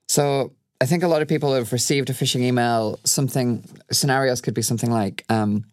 So 0.07 0.53
I 0.83 0.85
think 0.85 1.03
a 1.03 1.07
lot 1.07 1.21
of 1.21 1.29
people 1.29 1.53
have 1.53 1.71
received 1.71 2.09
a 2.09 2.13
phishing 2.13 2.41
email. 2.41 2.99
Something 3.05 3.63
scenarios 3.91 4.41
could 4.41 4.53
be 4.53 4.61
something 4.61 4.91
like, 4.91 5.23
um, 5.29 5.63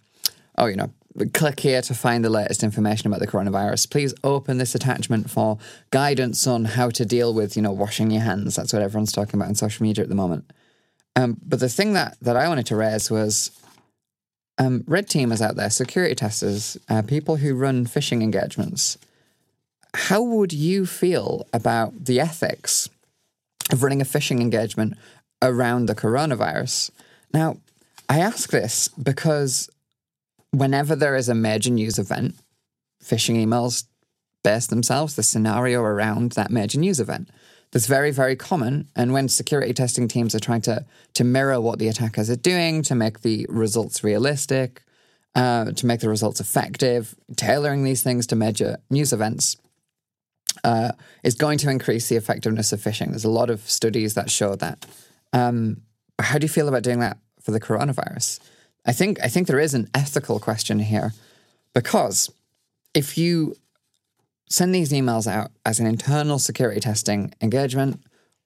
oh, 0.60 0.66
you 0.66 0.76
know, 0.76 0.90
click 1.32 1.60
here 1.60 1.82
to 1.82 1.94
find 1.94 2.24
the 2.24 2.30
latest 2.30 2.62
information 2.62 3.08
about 3.08 3.20
the 3.20 3.26
coronavirus. 3.26 3.90
Please 3.90 4.14
open 4.22 4.58
this 4.58 4.74
attachment 4.74 5.30
for 5.30 5.58
guidance 5.90 6.46
on 6.46 6.64
how 6.64 6.90
to 6.90 7.04
deal 7.04 7.34
with, 7.34 7.56
you 7.56 7.62
know, 7.62 7.72
washing 7.72 8.10
your 8.10 8.22
hands. 8.22 8.56
That's 8.56 8.72
what 8.72 8.82
everyone's 8.82 9.12
talking 9.12 9.34
about 9.38 9.48
on 9.48 9.54
social 9.54 9.82
media 9.82 10.04
at 10.04 10.08
the 10.08 10.14
moment. 10.14 10.50
Um, 11.16 11.36
but 11.44 11.58
the 11.58 11.68
thing 11.68 11.94
that 11.94 12.16
that 12.22 12.36
I 12.36 12.48
wanted 12.48 12.66
to 12.66 12.76
raise 12.76 13.10
was 13.10 13.50
um, 14.58 14.84
red 14.86 15.08
teamers 15.08 15.40
out 15.40 15.56
there, 15.56 15.70
security 15.70 16.14
testers, 16.14 16.76
uh, 16.88 17.02
people 17.02 17.36
who 17.36 17.54
run 17.54 17.86
phishing 17.86 18.22
engagements. 18.22 18.96
How 19.92 20.22
would 20.22 20.52
you 20.52 20.86
feel 20.86 21.46
about 21.52 22.04
the 22.04 22.20
ethics 22.20 22.88
of 23.72 23.82
running 23.82 24.00
a 24.00 24.04
phishing 24.04 24.40
engagement 24.40 24.96
around 25.42 25.86
the 25.86 25.94
coronavirus. 25.94 26.90
Now, 27.32 27.56
I 28.08 28.18
ask 28.20 28.50
this 28.50 28.88
because 28.88 29.70
whenever 30.52 30.96
there 30.96 31.16
is 31.16 31.28
a 31.28 31.34
major 31.34 31.70
news 31.70 31.98
event, 31.98 32.34
phishing 33.02 33.36
emails 33.36 33.84
base 34.42 34.66
themselves 34.66 35.16
the 35.16 35.22
scenario 35.22 35.82
around 35.82 36.32
that 36.32 36.50
major 36.50 36.78
news 36.78 37.00
event. 37.00 37.28
That's 37.72 37.86
very, 37.86 38.10
very 38.10 38.34
common. 38.34 38.88
And 38.96 39.12
when 39.12 39.28
security 39.28 39.72
testing 39.72 40.08
teams 40.08 40.34
are 40.34 40.40
trying 40.40 40.62
to, 40.62 40.84
to 41.14 41.24
mirror 41.24 41.60
what 41.60 41.78
the 41.78 41.88
attackers 41.88 42.28
are 42.28 42.36
doing 42.36 42.82
to 42.82 42.94
make 42.94 43.20
the 43.20 43.46
results 43.48 44.02
realistic, 44.02 44.82
uh, 45.36 45.70
to 45.72 45.86
make 45.86 46.00
the 46.00 46.08
results 46.08 46.40
effective, 46.40 47.14
tailoring 47.36 47.84
these 47.84 48.02
things 48.02 48.26
to 48.28 48.36
major 48.36 48.78
news 48.90 49.12
events, 49.12 49.56
uh, 50.64 50.92
is 51.22 51.36
going 51.36 51.58
to 51.58 51.70
increase 51.70 52.08
the 52.08 52.16
effectiveness 52.16 52.72
of 52.72 52.80
phishing. 52.80 53.10
There's 53.10 53.24
a 53.24 53.30
lot 53.30 53.50
of 53.50 53.60
studies 53.70 54.14
that 54.14 54.30
show 54.30 54.56
that. 54.56 54.84
Um, 55.32 55.82
how 56.18 56.38
do 56.38 56.44
you 56.44 56.48
feel 56.48 56.66
about 56.66 56.82
doing 56.82 56.98
that 57.00 57.18
for 57.40 57.52
the 57.52 57.60
coronavirus? 57.60 58.40
I 58.86 58.92
think 58.92 59.22
I 59.22 59.28
think 59.28 59.46
there 59.46 59.60
is 59.60 59.74
an 59.74 59.88
ethical 59.94 60.38
question 60.38 60.78
here 60.78 61.12
because 61.74 62.30
if 62.94 63.16
you 63.18 63.56
send 64.48 64.74
these 64.74 64.92
emails 64.92 65.26
out 65.26 65.50
as 65.64 65.78
an 65.78 65.86
internal 65.86 66.38
security 66.38 66.80
testing 66.80 67.32
engagement, 67.40 68.02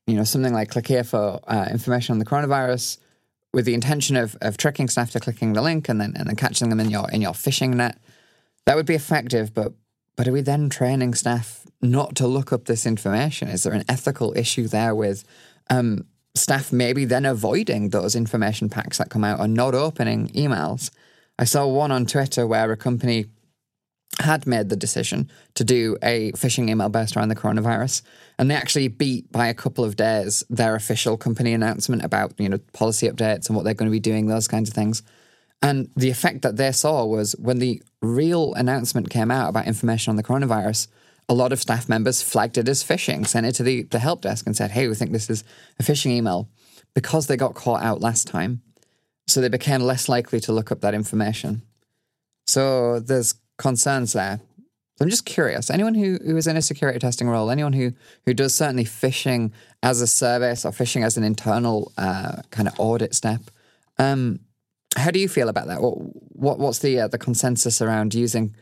you 0.06 0.14
know 0.14 0.24
something 0.24 0.52
like 0.52 0.70
click 0.70 0.86
here 0.86 1.04
for 1.04 1.40
uh, 1.46 1.68
information 1.70 2.12
on 2.12 2.18
the 2.18 2.26
coronavirus, 2.26 2.98
with 3.54 3.64
the 3.64 3.74
intention 3.74 4.16
of, 4.16 4.36
of 4.42 4.56
tricking 4.56 4.88
staff 4.88 5.12
to 5.12 5.20
clicking 5.20 5.52
the 5.52 5.62
link 5.62 5.88
and 5.88 6.00
then 6.00 6.12
and 6.16 6.28
then 6.28 6.36
catching 6.36 6.68
them 6.68 6.80
in 6.80 6.90
your 6.90 7.08
in 7.10 7.22
your 7.22 7.32
phishing 7.32 7.74
net, 7.74 7.98
that 8.66 8.76
would 8.76 8.86
be 8.86 8.94
effective. 8.94 9.54
But 9.54 9.72
but 10.16 10.28
are 10.28 10.32
we 10.32 10.42
then 10.42 10.68
training 10.68 11.14
staff 11.14 11.64
not 11.80 12.16
to 12.16 12.26
look 12.26 12.52
up 12.52 12.64
this 12.64 12.84
information? 12.84 13.48
Is 13.48 13.62
there 13.62 13.72
an 13.72 13.84
ethical 13.88 14.36
issue 14.36 14.66
there 14.66 14.94
with 14.94 15.24
um, 15.70 16.06
staff 16.34 16.72
maybe 16.72 17.04
then 17.04 17.24
avoiding 17.24 17.90
those 17.90 18.16
information 18.16 18.68
packs 18.68 18.98
that 18.98 19.10
come 19.10 19.24
out 19.24 19.40
or 19.40 19.48
not 19.48 19.74
opening 19.74 20.28
emails? 20.28 20.90
I 21.38 21.44
saw 21.44 21.66
one 21.66 21.92
on 21.92 22.06
Twitter 22.06 22.46
where 22.46 22.70
a 22.70 22.76
company 22.76 23.26
had 24.20 24.46
made 24.46 24.68
the 24.68 24.76
decision 24.76 25.30
to 25.54 25.64
do 25.64 25.96
a 26.02 26.30
phishing 26.32 26.68
email 26.70 26.88
based 26.88 27.16
around 27.16 27.28
the 27.28 27.36
coronavirus, 27.36 28.02
and 28.38 28.50
they 28.50 28.54
actually 28.54 28.88
beat 28.88 29.30
by 29.32 29.48
a 29.48 29.54
couple 29.54 29.84
of 29.84 29.96
days 29.96 30.44
their 30.48 30.76
official 30.76 31.16
company 31.16 31.52
announcement 31.52 32.04
about 32.04 32.32
you 32.38 32.48
know 32.48 32.58
policy 32.72 33.08
updates 33.08 33.48
and 33.48 33.56
what 33.56 33.64
they're 33.64 33.74
going 33.74 33.90
to 33.90 33.92
be 33.92 34.00
doing, 34.00 34.26
those 34.26 34.48
kinds 34.48 34.68
of 34.68 34.74
things. 34.74 35.02
And 35.62 35.88
the 35.96 36.10
effect 36.10 36.42
that 36.42 36.56
they 36.56 36.72
saw 36.72 37.04
was 37.04 37.32
when 37.38 37.58
the 37.58 37.82
real 38.02 38.54
announcement 38.54 39.10
came 39.10 39.30
out 39.30 39.48
about 39.48 39.66
information 39.66 40.10
on 40.10 40.16
the 40.16 40.22
coronavirus, 40.22 40.88
a 41.28 41.34
lot 41.34 41.52
of 41.52 41.60
staff 41.60 41.88
members 41.88 42.22
flagged 42.22 42.58
it 42.58 42.68
as 42.68 42.84
phishing, 42.84 43.26
sent 43.26 43.46
it 43.46 43.52
to 43.52 43.62
the, 43.62 43.82
the 43.84 43.98
help 43.98 44.20
desk 44.20 44.46
and 44.46 44.56
said, 44.56 44.70
hey, 44.70 44.88
we 44.88 44.94
think 44.94 45.12
this 45.12 45.30
is 45.30 45.44
a 45.78 45.82
phishing 45.82 46.10
email 46.10 46.48
because 46.94 47.26
they 47.26 47.36
got 47.36 47.54
caught 47.54 47.82
out 47.82 48.00
last 48.00 48.26
time. 48.26 48.62
So 49.26 49.40
they 49.40 49.48
became 49.48 49.80
less 49.80 50.08
likely 50.08 50.38
to 50.40 50.52
look 50.52 50.70
up 50.70 50.80
that 50.82 50.94
information. 50.94 51.62
So 52.46 53.00
there's 53.00 53.34
concerns 53.56 54.12
there. 54.12 54.40
I'm 55.00 55.08
just 55.08 55.24
curious. 55.24 55.70
Anyone 55.70 55.94
who, 55.94 56.18
who 56.24 56.36
is 56.36 56.46
in 56.46 56.56
a 56.56 56.62
security 56.62 56.98
testing 56.98 57.28
role, 57.28 57.50
anyone 57.50 57.72
who, 57.72 57.92
who 58.26 58.34
does 58.34 58.54
certainly 58.54 58.84
phishing 58.84 59.50
as 59.82 60.00
a 60.00 60.06
service 60.06 60.64
or 60.64 60.70
phishing 60.70 61.04
as 61.04 61.16
an 61.16 61.24
internal 61.24 61.90
uh, 61.98 62.42
kind 62.50 62.68
of 62.68 62.74
audit 62.78 63.14
step, 63.14 63.40
um, 63.98 64.40
how 64.96 65.10
do 65.10 65.18
you 65.18 65.28
feel 65.28 65.48
about 65.48 65.66
that? 65.68 65.80
What, 65.80 65.94
what 66.36 66.58
what's 66.58 66.78
the 66.78 67.00
uh, 67.00 67.08
the 67.08 67.18
consensus 67.18 67.82
around 67.82 68.14
using 68.14 68.54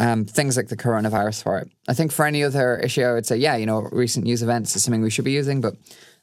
um, 0.00 0.24
things 0.24 0.56
like 0.56 0.68
the 0.68 0.76
coronavirus 0.76 1.42
for 1.42 1.58
it? 1.58 1.70
I 1.86 1.94
think 1.94 2.10
for 2.10 2.26
any 2.26 2.42
other 2.42 2.78
issue, 2.78 3.02
I 3.02 3.12
would 3.12 3.26
say, 3.26 3.36
yeah, 3.36 3.56
you 3.56 3.66
know, 3.66 3.82
recent 3.92 4.24
news 4.24 4.42
events 4.42 4.74
is 4.74 4.82
something 4.82 5.02
we 5.02 5.10
should 5.10 5.24
be 5.24 5.32
using, 5.32 5.60
but 5.60 5.76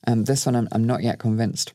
um, 0.06 0.26
this 0.26 0.46
one, 0.46 0.56
I'm, 0.56 0.68
I'm 0.72 0.84
not 0.84 1.04
yet 1.04 1.20
convinced. 1.20 1.74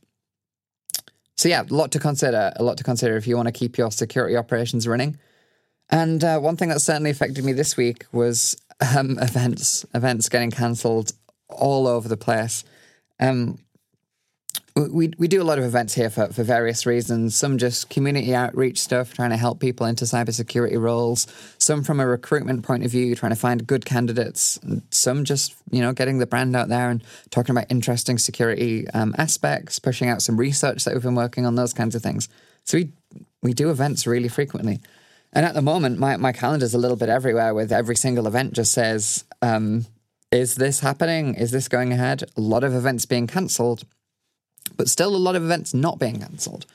So 1.37 1.49
yeah, 1.49 1.63
a 1.63 1.75
lot 1.75 1.93
to 1.93 1.99
consider. 1.99 2.53
A 2.57 2.63
lot 2.63 2.77
to 2.79 2.85
consider 2.85 3.17
if 3.17 3.27
you 3.27 3.37
want 3.37 3.49
to 3.49 3.53
keep 3.53 3.79
your 3.79 3.91
security 3.91 4.37
operations 4.37 4.87
running. 4.87 5.19
And 5.91 6.23
uh, 6.23 6.39
one 6.39 6.57
thing 6.57 6.69
that 6.69 6.81
certainly 6.81 7.11
affected 7.11 7.45
me 7.45 7.53
this 7.53 7.77
week 7.77 8.05
was 8.13 8.57
um, 8.97 9.19
events. 9.21 9.87
Events 9.95 10.29
getting 10.29 10.51
cancelled 10.51 11.13
all 11.49 11.87
over 11.87 12.09
the 12.09 12.17
place. 12.17 12.65
Um, 13.21 13.59
we 14.75 15.13
we 15.19 15.29
do 15.29 15.43
a 15.43 15.45
lot 15.45 15.59
of 15.59 15.65
events 15.65 15.95
here 15.95 16.09
for, 16.09 16.29
for 16.29 16.43
various 16.43 16.87
reasons. 16.87 17.37
Some 17.37 17.59
just 17.59 17.91
community 17.91 18.35
outreach 18.35 18.79
stuff, 18.79 19.13
trying 19.13 19.31
to 19.31 19.37
help 19.37 19.61
people 19.61 19.87
into 19.87 20.05
cybersecurity 20.05 20.81
roles. 20.81 21.27
Some 21.59 21.83
from 21.83 22.01
a 22.01 22.07
recruitment 22.07 22.63
point 22.63 22.85
of 22.85 22.91
view, 22.91 23.15
trying 23.15 23.33
to 23.33 23.37
find 23.37 23.67
good 23.67 23.85
candidates. 23.85 24.59
Some 24.91 25.25
just 25.25 25.55
you 25.71 25.81
know 25.81 25.93
getting 25.93 26.19
the 26.19 26.27
brand 26.27 26.57
out 26.57 26.69
there 26.69 26.91
and 26.91 27.03
talking 27.31 27.55
about 27.55 27.71
interesting 27.71 28.19
security 28.19 28.89
um, 28.91 29.15
aspects, 29.19 29.79
pushing 29.79 30.09
out 30.09 30.23
some 30.23 30.39
research 30.39 30.85
that 30.85 30.95
we've 30.95 31.03
been 31.03 31.15
working 31.15 31.45
on, 31.45 31.55
those 31.55 31.75
kinds 31.75 31.95
of 31.95 32.03
things. 32.03 32.29
So 32.65 32.79
we 32.79 32.93
we 33.43 33.53
do 33.53 33.71
events 33.71 34.07
really 34.07 34.29
frequently. 34.29 34.81
And 35.35 35.47
at 35.47 35.55
the 35.55 35.63
moment, 35.63 35.99
my, 35.99 36.19
my 36.19 36.33
calendar's 36.33 36.75
a 36.75 36.79
little 36.79 36.97
bit 36.97 37.09
everywhere 37.09 37.55
with 37.55 37.73
every 37.73 37.97
single 37.97 38.27
event 38.27 38.53
just 38.53 38.71
says, 38.73 39.25
um, 39.41 39.87
is 40.31 40.57
this 40.57 40.81
happening? 40.81 41.35
Is 41.35 41.53
this 41.53 41.69
going 41.69 41.91
ahead? 41.91 42.25
A 42.37 42.41
lot 42.41 42.65
of 42.65 42.75
events 42.75 43.07
being 43.07 43.27
cancelled 43.27 43.85
but 44.77 44.89
still 44.89 45.15
a 45.15 45.19
lot 45.19 45.37
of 45.37 45.45
events 45.45 45.75
not 45.75 45.99
being 45.99 46.21
cancelled. 46.21 46.67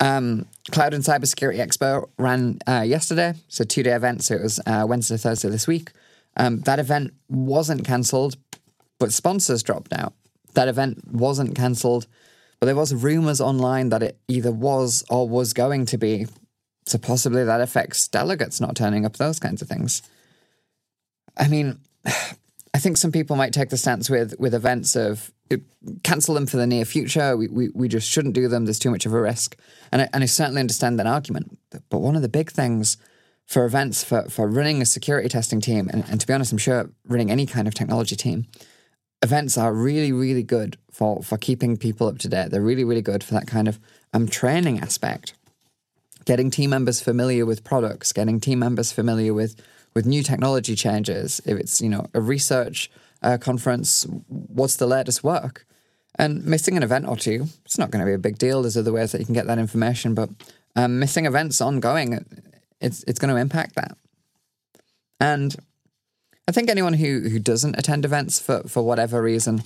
Um, 0.00 0.46
Cloud 0.70 0.94
and 0.94 1.02
Cybersecurity 1.02 1.58
Expo 1.58 2.08
ran 2.18 2.58
uh, 2.66 2.84
yesterday, 2.86 3.34
so 3.48 3.64
two 3.64 3.82
day 3.82 3.92
event. 3.92 4.24
So 4.24 4.34
it 4.34 4.42
was 4.42 4.60
uh, 4.66 4.84
Wednesday, 4.88 5.16
Thursday 5.16 5.48
this 5.48 5.66
week. 5.66 5.92
Um, 6.36 6.60
that 6.60 6.78
event 6.78 7.14
wasn't 7.28 7.86
cancelled, 7.86 8.36
but 8.98 9.12
sponsors 9.12 9.62
dropped 9.62 9.92
out. 9.92 10.12
That 10.54 10.68
event 10.68 11.10
wasn't 11.10 11.54
cancelled, 11.54 12.06
but 12.60 12.66
there 12.66 12.76
was 12.76 12.94
rumours 12.94 13.40
online 13.40 13.88
that 13.90 14.02
it 14.02 14.18
either 14.28 14.52
was 14.52 15.04
or 15.08 15.28
was 15.28 15.52
going 15.52 15.86
to 15.86 15.98
be. 15.98 16.26
So 16.84 16.98
possibly 16.98 17.44
that 17.44 17.60
affects 17.60 18.06
delegates 18.06 18.60
not 18.60 18.76
turning 18.76 19.04
up, 19.04 19.16
those 19.16 19.40
kinds 19.40 19.60
of 19.60 19.68
things. 19.68 20.02
I 21.36 21.48
mean, 21.48 21.80
think 22.86 22.96
some 22.96 23.10
people 23.10 23.34
might 23.34 23.52
take 23.52 23.70
the 23.70 23.76
stance 23.76 24.08
with 24.08 24.38
with 24.38 24.54
events 24.54 24.94
of 24.94 25.32
cancel 26.04 26.34
them 26.34 26.46
for 26.46 26.56
the 26.56 26.66
near 26.66 26.84
future. 26.84 27.36
We, 27.36 27.48
we, 27.48 27.68
we 27.74 27.88
just 27.88 28.08
shouldn't 28.08 28.34
do 28.34 28.46
them. 28.46 28.64
There's 28.64 28.78
too 28.78 28.90
much 28.90 29.06
of 29.06 29.12
a 29.12 29.20
risk. 29.20 29.56
And 29.92 30.02
I, 30.02 30.08
and 30.12 30.22
I 30.22 30.26
certainly 30.26 30.60
understand 30.60 30.98
that 30.98 31.06
argument. 31.06 31.58
But 31.88 31.98
one 31.98 32.16
of 32.16 32.22
the 32.22 32.28
big 32.28 32.50
things 32.50 32.96
for 33.44 33.64
events, 33.64 34.02
for, 34.02 34.28
for 34.28 34.48
running 34.48 34.82
a 34.82 34.86
security 34.86 35.28
testing 35.28 35.60
team, 35.60 35.88
and, 35.92 36.04
and 36.08 36.20
to 36.20 36.26
be 36.26 36.32
honest, 36.32 36.50
I'm 36.50 36.58
sure 36.58 36.90
running 37.06 37.30
any 37.30 37.46
kind 37.46 37.68
of 37.68 37.74
technology 37.74 38.16
team, 38.16 38.46
events 39.22 39.56
are 39.56 39.72
really, 39.72 40.12
really 40.12 40.42
good 40.42 40.76
for, 40.90 41.22
for 41.22 41.38
keeping 41.38 41.76
people 41.76 42.08
up 42.08 42.18
to 42.18 42.28
date. 42.28 42.50
They're 42.50 42.60
really, 42.60 42.84
really 42.84 43.02
good 43.02 43.22
for 43.22 43.34
that 43.34 43.46
kind 43.46 43.68
of 43.68 43.78
um, 44.12 44.26
training 44.26 44.80
aspect. 44.80 45.34
Getting 46.24 46.50
team 46.50 46.70
members 46.70 47.00
familiar 47.00 47.46
with 47.46 47.62
products, 47.62 48.12
getting 48.12 48.40
team 48.40 48.58
members 48.58 48.90
familiar 48.90 49.32
with 49.32 49.54
with 49.96 50.04
new 50.04 50.22
technology 50.22 50.74
changes. 50.76 51.40
If 51.46 51.58
it's 51.58 51.80
you 51.80 51.88
know 51.88 52.04
a 52.12 52.20
research 52.20 52.90
uh, 53.22 53.38
conference, 53.38 54.06
what's 54.28 54.76
the 54.76 54.86
latest 54.86 55.24
work? 55.24 55.66
And 56.18 56.44
missing 56.44 56.76
an 56.76 56.82
event 56.82 57.08
or 57.08 57.16
two, 57.16 57.46
it's 57.64 57.78
not 57.78 57.90
going 57.90 58.00
to 58.04 58.06
be 58.06 58.12
a 58.12 58.18
big 58.18 58.36
deal. 58.36 58.60
There's 58.60 58.76
other 58.76 58.92
ways 58.92 59.12
that 59.12 59.20
you 59.20 59.24
can 59.24 59.34
get 59.34 59.46
that 59.46 59.58
information, 59.58 60.14
but 60.14 60.28
um, 60.76 60.98
missing 60.98 61.24
events 61.24 61.62
ongoing, 61.62 62.26
it's 62.78 63.04
it's 63.04 63.18
going 63.18 63.34
to 63.34 63.40
impact 63.40 63.74
that. 63.76 63.96
And 65.18 65.56
I 66.46 66.52
think 66.52 66.68
anyone 66.68 66.92
who 66.92 67.30
who 67.30 67.38
doesn't 67.38 67.78
attend 67.78 68.04
events 68.04 68.38
for 68.38 68.68
for 68.68 68.82
whatever 68.82 69.22
reason, 69.22 69.62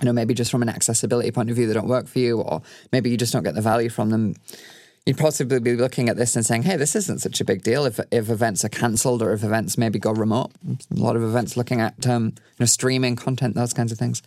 you 0.00 0.06
know, 0.06 0.14
maybe 0.14 0.32
just 0.32 0.50
from 0.50 0.62
an 0.62 0.70
accessibility 0.70 1.30
point 1.30 1.50
of 1.50 1.56
view, 1.56 1.66
they 1.66 1.74
don't 1.74 1.94
work 1.96 2.08
for 2.08 2.18
you, 2.18 2.40
or 2.40 2.62
maybe 2.92 3.10
you 3.10 3.18
just 3.18 3.34
don't 3.34 3.44
get 3.44 3.54
the 3.54 3.60
value 3.60 3.90
from 3.90 4.08
them. 4.08 4.36
You'd 5.06 5.18
possibly 5.18 5.60
be 5.60 5.76
looking 5.76 6.08
at 6.08 6.16
this 6.16 6.34
and 6.34 6.46
saying, 6.46 6.62
"Hey, 6.62 6.76
this 6.76 6.96
isn't 6.96 7.20
such 7.20 7.40
a 7.40 7.44
big 7.44 7.62
deal 7.62 7.84
if 7.84 8.00
if 8.10 8.30
events 8.30 8.64
are 8.64 8.70
cancelled 8.70 9.20
or 9.22 9.32
if 9.32 9.44
events 9.44 9.76
maybe 9.76 9.98
go 9.98 10.12
remote." 10.12 10.52
A 10.66 10.94
lot 10.94 11.16
of 11.16 11.22
events 11.22 11.56
looking 11.56 11.80
at 11.80 12.06
um, 12.06 12.32
you 12.36 12.60
know 12.60 12.66
streaming 12.66 13.16
content, 13.16 13.54
those 13.54 13.74
kinds 13.74 13.92
of 13.92 13.98
things. 13.98 14.22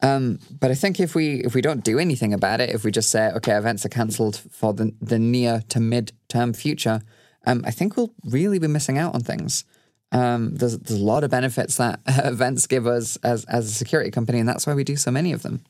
Um, 0.00 0.38
but 0.60 0.70
I 0.70 0.74
think 0.74 0.98
if 0.98 1.14
we 1.14 1.44
if 1.44 1.54
we 1.54 1.60
don't 1.60 1.84
do 1.84 1.98
anything 1.98 2.32
about 2.32 2.60
it, 2.60 2.70
if 2.70 2.84
we 2.84 2.90
just 2.90 3.10
say, 3.10 3.30
"Okay, 3.36 3.56
events 3.56 3.86
are 3.86 3.90
cancelled 3.90 4.36
for 4.50 4.72
the 4.74 4.92
the 5.00 5.20
near 5.20 5.62
to 5.68 5.78
mid 5.78 6.12
term 6.28 6.52
future," 6.52 7.00
um, 7.46 7.62
I 7.64 7.70
think 7.70 7.96
we'll 7.96 8.12
really 8.24 8.58
be 8.58 8.66
missing 8.66 8.98
out 8.98 9.14
on 9.14 9.20
things. 9.20 9.64
Um, 10.10 10.54
there's, 10.54 10.78
there's 10.78 11.00
a 11.00 11.04
lot 11.04 11.24
of 11.24 11.30
benefits 11.30 11.76
that 11.76 12.00
events 12.06 12.66
give 12.66 12.86
us 12.86 13.16
as, 13.22 13.44
as 13.44 13.66
a 13.66 13.72
security 13.72 14.10
company, 14.10 14.38
and 14.38 14.48
that's 14.48 14.66
why 14.66 14.74
we 14.74 14.84
do 14.84 14.96
so 14.96 15.10
many 15.10 15.32
of 15.32 15.42
them. 15.42 15.62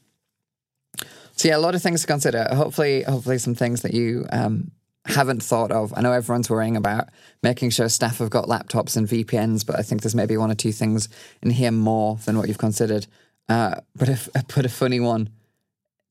So 1.38 1.46
yeah, 1.46 1.56
a 1.56 1.58
lot 1.58 1.76
of 1.76 1.82
things 1.82 2.00
to 2.00 2.06
consider. 2.08 2.48
Hopefully, 2.50 3.04
hopefully 3.04 3.38
some 3.38 3.54
things 3.54 3.82
that 3.82 3.94
you 3.94 4.26
um, 4.32 4.72
haven't 5.04 5.40
thought 5.40 5.70
of. 5.70 5.94
I 5.96 6.00
know 6.00 6.10
everyone's 6.10 6.50
worrying 6.50 6.76
about 6.76 7.10
making 7.44 7.70
sure 7.70 7.88
staff 7.88 8.18
have 8.18 8.28
got 8.28 8.46
laptops 8.46 8.96
and 8.96 9.06
VPNs, 9.06 9.64
but 9.64 9.78
I 9.78 9.82
think 9.82 10.02
there's 10.02 10.16
maybe 10.16 10.36
one 10.36 10.50
or 10.50 10.56
two 10.56 10.72
things 10.72 11.08
in 11.40 11.50
here 11.50 11.70
more 11.70 12.16
than 12.24 12.36
what 12.36 12.48
you've 12.48 12.58
considered. 12.58 13.06
Uh, 13.48 13.76
but 13.94 14.08
I 14.34 14.42
put 14.48 14.66
a 14.66 14.68
funny 14.68 14.98
one 14.98 15.30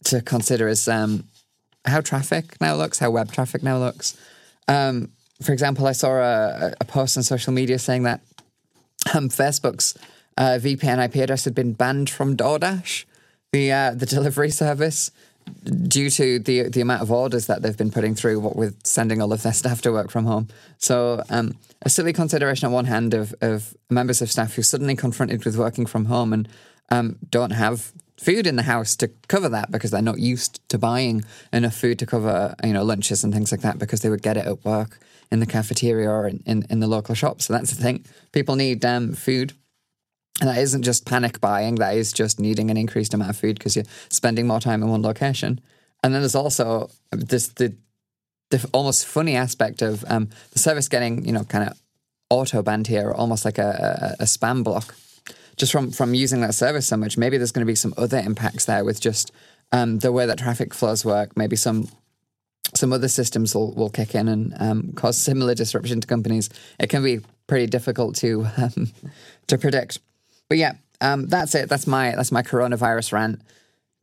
to 0.05 0.22
consider 0.22 0.69
is 0.69 0.88
um, 0.88 1.25
how 1.84 2.00
traffic 2.00 2.55
now 2.62 2.75
looks, 2.75 3.00
how 3.00 3.12
web 3.12 3.29
traffic 3.29 3.62
now 3.62 3.79
looks. 3.79 4.15
Um, 4.69 5.12
for 5.41 5.51
example, 5.51 5.88
I 5.88 5.91
saw 5.91 6.22
a, 6.22 6.74
a 6.79 6.86
post 6.86 7.17
on 7.17 7.24
social 7.24 7.51
media 7.51 7.79
saying 7.79 8.03
that 8.03 8.22
um, 9.13 9.27
Facebook's 9.27 9.98
uh, 10.38 10.57
VPN 10.62 11.03
IP 11.03 11.15
address 11.15 11.43
had 11.43 11.53
been 11.53 11.74
banned 11.74 12.10
from 12.10 12.38
DoorDash, 12.38 13.03
the 13.57 13.71
uh, 13.71 13.91
the 13.91 14.05
delivery 14.05 14.51
service, 14.51 15.11
due 15.87 16.09
to 16.11 16.39
the 16.39 16.69
the 16.69 16.81
amount 16.81 17.01
of 17.01 17.11
orders 17.11 17.47
that 17.47 17.61
they've 17.61 17.77
been 17.77 17.91
putting 17.91 18.15
through. 18.15 18.39
What 18.39 18.55
with 18.55 18.75
sending 18.85 19.21
all 19.21 19.33
of 19.33 19.41
their 19.43 19.53
staff 19.61 19.81
to 19.81 19.91
work 19.91 20.11
from 20.11 20.25
home, 20.25 20.47
so 20.77 21.23
um, 21.29 21.55
a 21.81 21.89
silly 21.89 22.13
consideration 22.13 22.67
on 22.67 22.71
one 22.71 22.85
hand 22.85 23.13
of 23.13 23.33
of 23.41 23.75
members 23.89 24.21
of 24.21 24.29
staff 24.31 24.55
who 24.55 24.61
suddenly 24.61 24.95
confronted 24.95 25.43
with 25.45 25.57
working 25.57 25.85
from 25.85 26.05
home 26.05 26.33
and 26.33 26.47
um, 26.89 27.17
don't 27.29 27.51
have 27.51 27.91
food 28.17 28.47
in 28.47 28.55
the 28.55 28.63
house 28.63 28.95
to 28.95 29.07
cover 29.27 29.49
that 29.49 29.69
because 29.69 29.91
they're 29.91 30.01
not 30.01 30.19
used 30.19 30.67
to 30.69 30.77
buying 30.77 31.23
enough 31.53 31.75
food 31.75 31.99
to 31.99 32.05
cover 32.05 32.55
you 32.63 32.73
know 32.73 32.83
lunches 32.83 33.23
and 33.23 33.33
things 33.33 33.51
like 33.51 33.61
that 33.61 33.77
because 33.77 34.01
they 34.01 34.09
would 34.09 34.23
get 34.23 34.37
it 34.37 34.45
at 34.45 34.65
work 34.65 34.99
in 35.31 35.39
the 35.39 35.45
cafeteria 35.45 36.09
or 36.09 36.27
in, 36.27 36.41
in, 36.45 36.65
in 36.69 36.79
the 36.79 36.87
local 36.87 37.15
shop. 37.15 37.41
So 37.41 37.53
that's 37.53 37.71
the 37.71 37.81
thing. 37.81 38.05
People 38.31 38.55
need 38.55 38.85
um, 38.85 39.13
food. 39.13 39.53
And 40.39 40.50
that 40.50 40.60
isn't 40.60 40.84
just 40.84 41.06
panic 41.06 41.41
buying, 41.41 41.75
that 41.75 41.96
is 41.96 42.13
just 42.13 42.39
needing 42.39 42.70
an 42.70 42.77
increased 42.77 43.13
amount 43.13 43.32
of 43.32 43.38
food 43.38 43.58
because 43.58 43.75
you're 43.75 43.86
spending 44.10 44.46
more 44.46 44.60
time 44.60 44.84
in 44.84 44.89
one 44.89 45.01
location. 45.01 45.60
And 46.03 46.13
then 46.13 46.22
there's 46.22 46.36
also 46.36 46.90
this 47.11 47.48
the, 47.48 47.75
the 48.51 48.70
almost 48.72 49.07
funny 49.07 49.35
aspect 49.35 49.81
of 49.81 50.05
um, 50.07 50.29
the 50.51 50.59
service 50.59 50.88
getting, 50.88 51.25
you 51.25 51.31
know, 51.31 51.44
kind 51.44 51.68
of 51.68 51.81
auto 52.29 52.61
banned 52.61 52.88
here, 52.88 53.11
almost 53.11 53.46
like 53.46 53.57
a, 53.57 54.16
a, 54.20 54.24
a 54.24 54.25
spam 54.25 54.64
block. 54.64 54.96
Just 55.55 55.72
from 55.72 55.90
from 55.90 56.14
using 56.14 56.42
that 56.42 56.53
service 56.53 56.88
so 56.88 56.98
much, 56.98 57.18
maybe 57.18 57.38
there's 57.38 57.51
going 57.51 57.66
to 57.66 57.72
be 57.72 57.75
some 57.75 57.94
other 57.98 58.20
impacts 58.20 58.66
there 58.66 58.85
with 58.85 59.01
just 59.01 59.31
um, 59.72 60.00
the 60.00 60.11
way 60.11 60.27
that 60.27 60.38
traffic 60.38 60.72
flows 60.72 61.03
work. 61.03 61.35
Maybe 61.35 61.55
some 61.55 61.90
some 62.75 62.94
other 62.94 63.07
systems 63.07 63.55
will, 63.55 63.74
will 63.74 63.90
kick 63.90 64.14
in 64.14 64.27
and 64.27 64.53
um, 64.59 64.92
cause 64.94 65.18
similar 65.18 65.55
disruption 65.55 66.01
to 66.01 66.07
companies. 66.07 66.50
It 66.79 66.90
can 66.90 67.03
be 67.03 67.22
pretty 67.48 67.66
difficult 67.66 68.16
to 68.18 68.48
um, 68.57 68.92
to 69.48 69.57
predict. 69.57 70.00
But 70.50 70.57
yeah, 70.57 70.74
um, 71.01 71.27
that's 71.27 71.55
it. 71.55 71.70
That's 71.70 71.88
my 71.88 72.12
that's 72.16 72.31
my 72.31 72.42
coronavirus 72.42 73.14
rant. 73.14 73.42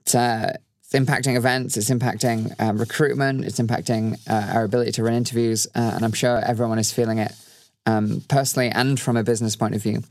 It's, 0.00 0.14
uh, 0.14 0.56
it's 0.80 0.92
impacting 0.92 1.36
events. 1.36 1.76
It's 1.76 1.90
impacting 1.90 2.54
um, 2.60 2.78
recruitment. 2.78 3.44
It's 3.44 3.58
impacting 3.58 4.18
uh, 4.28 4.54
our 4.54 4.64
ability 4.64 4.92
to 4.92 5.02
run 5.02 5.14
interviews, 5.14 5.66
uh, 5.74 5.92
and 5.94 6.04
I'm 6.04 6.12
sure 6.12 6.38
everyone 6.44 6.78
is 6.78 6.92
feeling 6.92 7.18
it 7.18 7.32
um, 7.86 8.22
personally 8.28 8.68
and 8.68 9.00
from 9.00 9.16
a 9.16 9.22
business 9.22 9.56
point 9.56 9.74
of 9.74 9.82
view. 9.82 10.02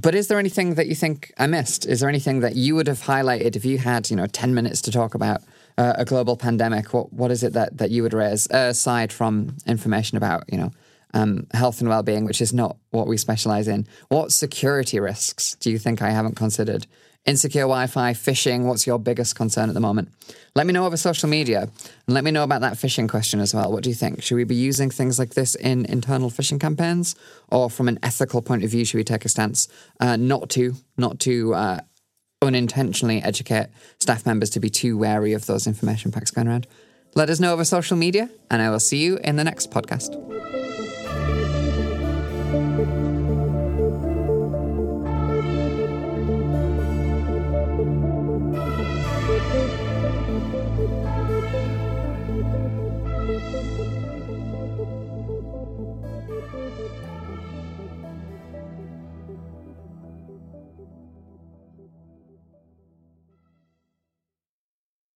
But 0.00 0.14
is 0.14 0.28
there 0.28 0.38
anything 0.38 0.76
that 0.76 0.86
you 0.86 0.94
think 0.94 1.32
I 1.38 1.46
missed? 1.46 1.84
Is 1.84 2.00
there 2.00 2.08
anything 2.08 2.40
that 2.40 2.56
you 2.56 2.74
would 2.74 2.86
have 2.86 3.02
highlighted 3.02 3.56
if 3.56 3.64
you 3.66 3.76
had, 3.76 4.08
you 4.08 4.16
know, 4.16 4.26
10 4.26 4.54
minutes 4.54 4.80
to 4.82 4.90
talk 4.90 5.14
about 5.14 5.42
uh, 5.78 5.94
a 5.96 6.04
global 6.04 6.36
pandemic, 6.36 6.92
what 6.92 7.12
what 7.12 7.30
is 7.30 7.42
it 7.42 7.52
that, 7.54 7.78
that 7.78 7.90
you 7.90 8.02
would 8.02 8.12
raise 8.12 8.50
uh, 8.50 8.68
aside 8.70 9.12
from 9.12 9.56
information 9.66 10.16
about 10.16 10.44
you 10.50 10.58
know 10.58 10.70
um, 11.14 11.46
health 11.52 11.80
and 11.80 11.88
well 11.88 12.02
being, 12.02 12.24
which 12.24 12.40
is 12.40 12.52
not 12.52 12.76
what 12.90 13.06
we 13.06 13.16
specialize 13.16 13.68
in? 13.68 13.86
What 14.08 14.32
security 14.32 15.00
risks 15.00 15.56
do 15.60 15.70
you 15.70 15.78
think 15.78 16.02
I 16.02 16.10
haven't 16.10 16.36
considered? 16.36 16.86
Insecure 17.24 17.62
Wi-Fi, 17.62 18.14
phishing. 18.14 18.64
What's 18.64 18.84
your 18.84 18.98
biggest 18.98 19.36
concern 19.36 19.68
at 19.68 19.74
the 19.74 19.80
moment? 19.80 20.08
Let 20.56 20.66
me 20.66 20.72
know 20.72 20.86
over 20.86 20.96
social 20.96 21.28
media, 21.28 21.62
and 21.62 22.14
let 22.14 22.24
me 22.24 22.32
know 22.32 22.42
about 22.42 22.62
that 22.62 22.74
phishing 22.74 23.08
question 23.08 23.38
as 23.38 23.54
well. 23.54 23.70
What 23.70 23.84
do 23.84 23.90
you 23.90 23.94
think? 23.94 24.22
Should 24.22 24.34
we 24.34 24.44
be 24.44 24.56
using 24.56 24.90
things 24.90 25.20
like 25.20 25.34
this 25.34 25.54
in 25.54 25.86
internal 25.86 26.30
phishing 26.30 26.60
campaigns, 26.60 27.14
or 27.48 27.70
from 27.70 27.86
an 27.86 28.00
ethical 28.02 28.42
point 28.42 28.64
of 28.64 28.70
view, 28.70 28.84
should 28.84 28.98
we 28.98 29.04
take 29.04 29.24
a 29.24 29.28
stance 29.28 29.68
uh, 30.00 30.16
not 30.16 30.50
to, 30.50 30.74
not 30.96 31.20
to 31.20 31.54
uh, 31.54 31.80
unintentionally 32.42 33.22
educate 33.22 33.68
staff 34.00 34.26
members 34.26 34.50
to 34.50 34.60
be 34.60 34.68
too 34.68 34.98
wary 34.98 35.32
of 35.32 35.46
those 35.46 35.68
information 35.68 36.10
packs 36.10 36.32
going 36.32 36.48
around. 36.48 36.66
Let 37.14 37.30
us 37.30 37.40
know 37.40 37.52
over 37.52 37.64
social 37.64 37.96
media, 37.96 38.30
and 38.50 38.60
I 38.60 38.70
will 38.70 38.80
see 38.80 38.98
you 38.98 39.18
in 39.18 39.36
the 39.36 39.44
next 39.44 39.70
podcast. 39.70 40.10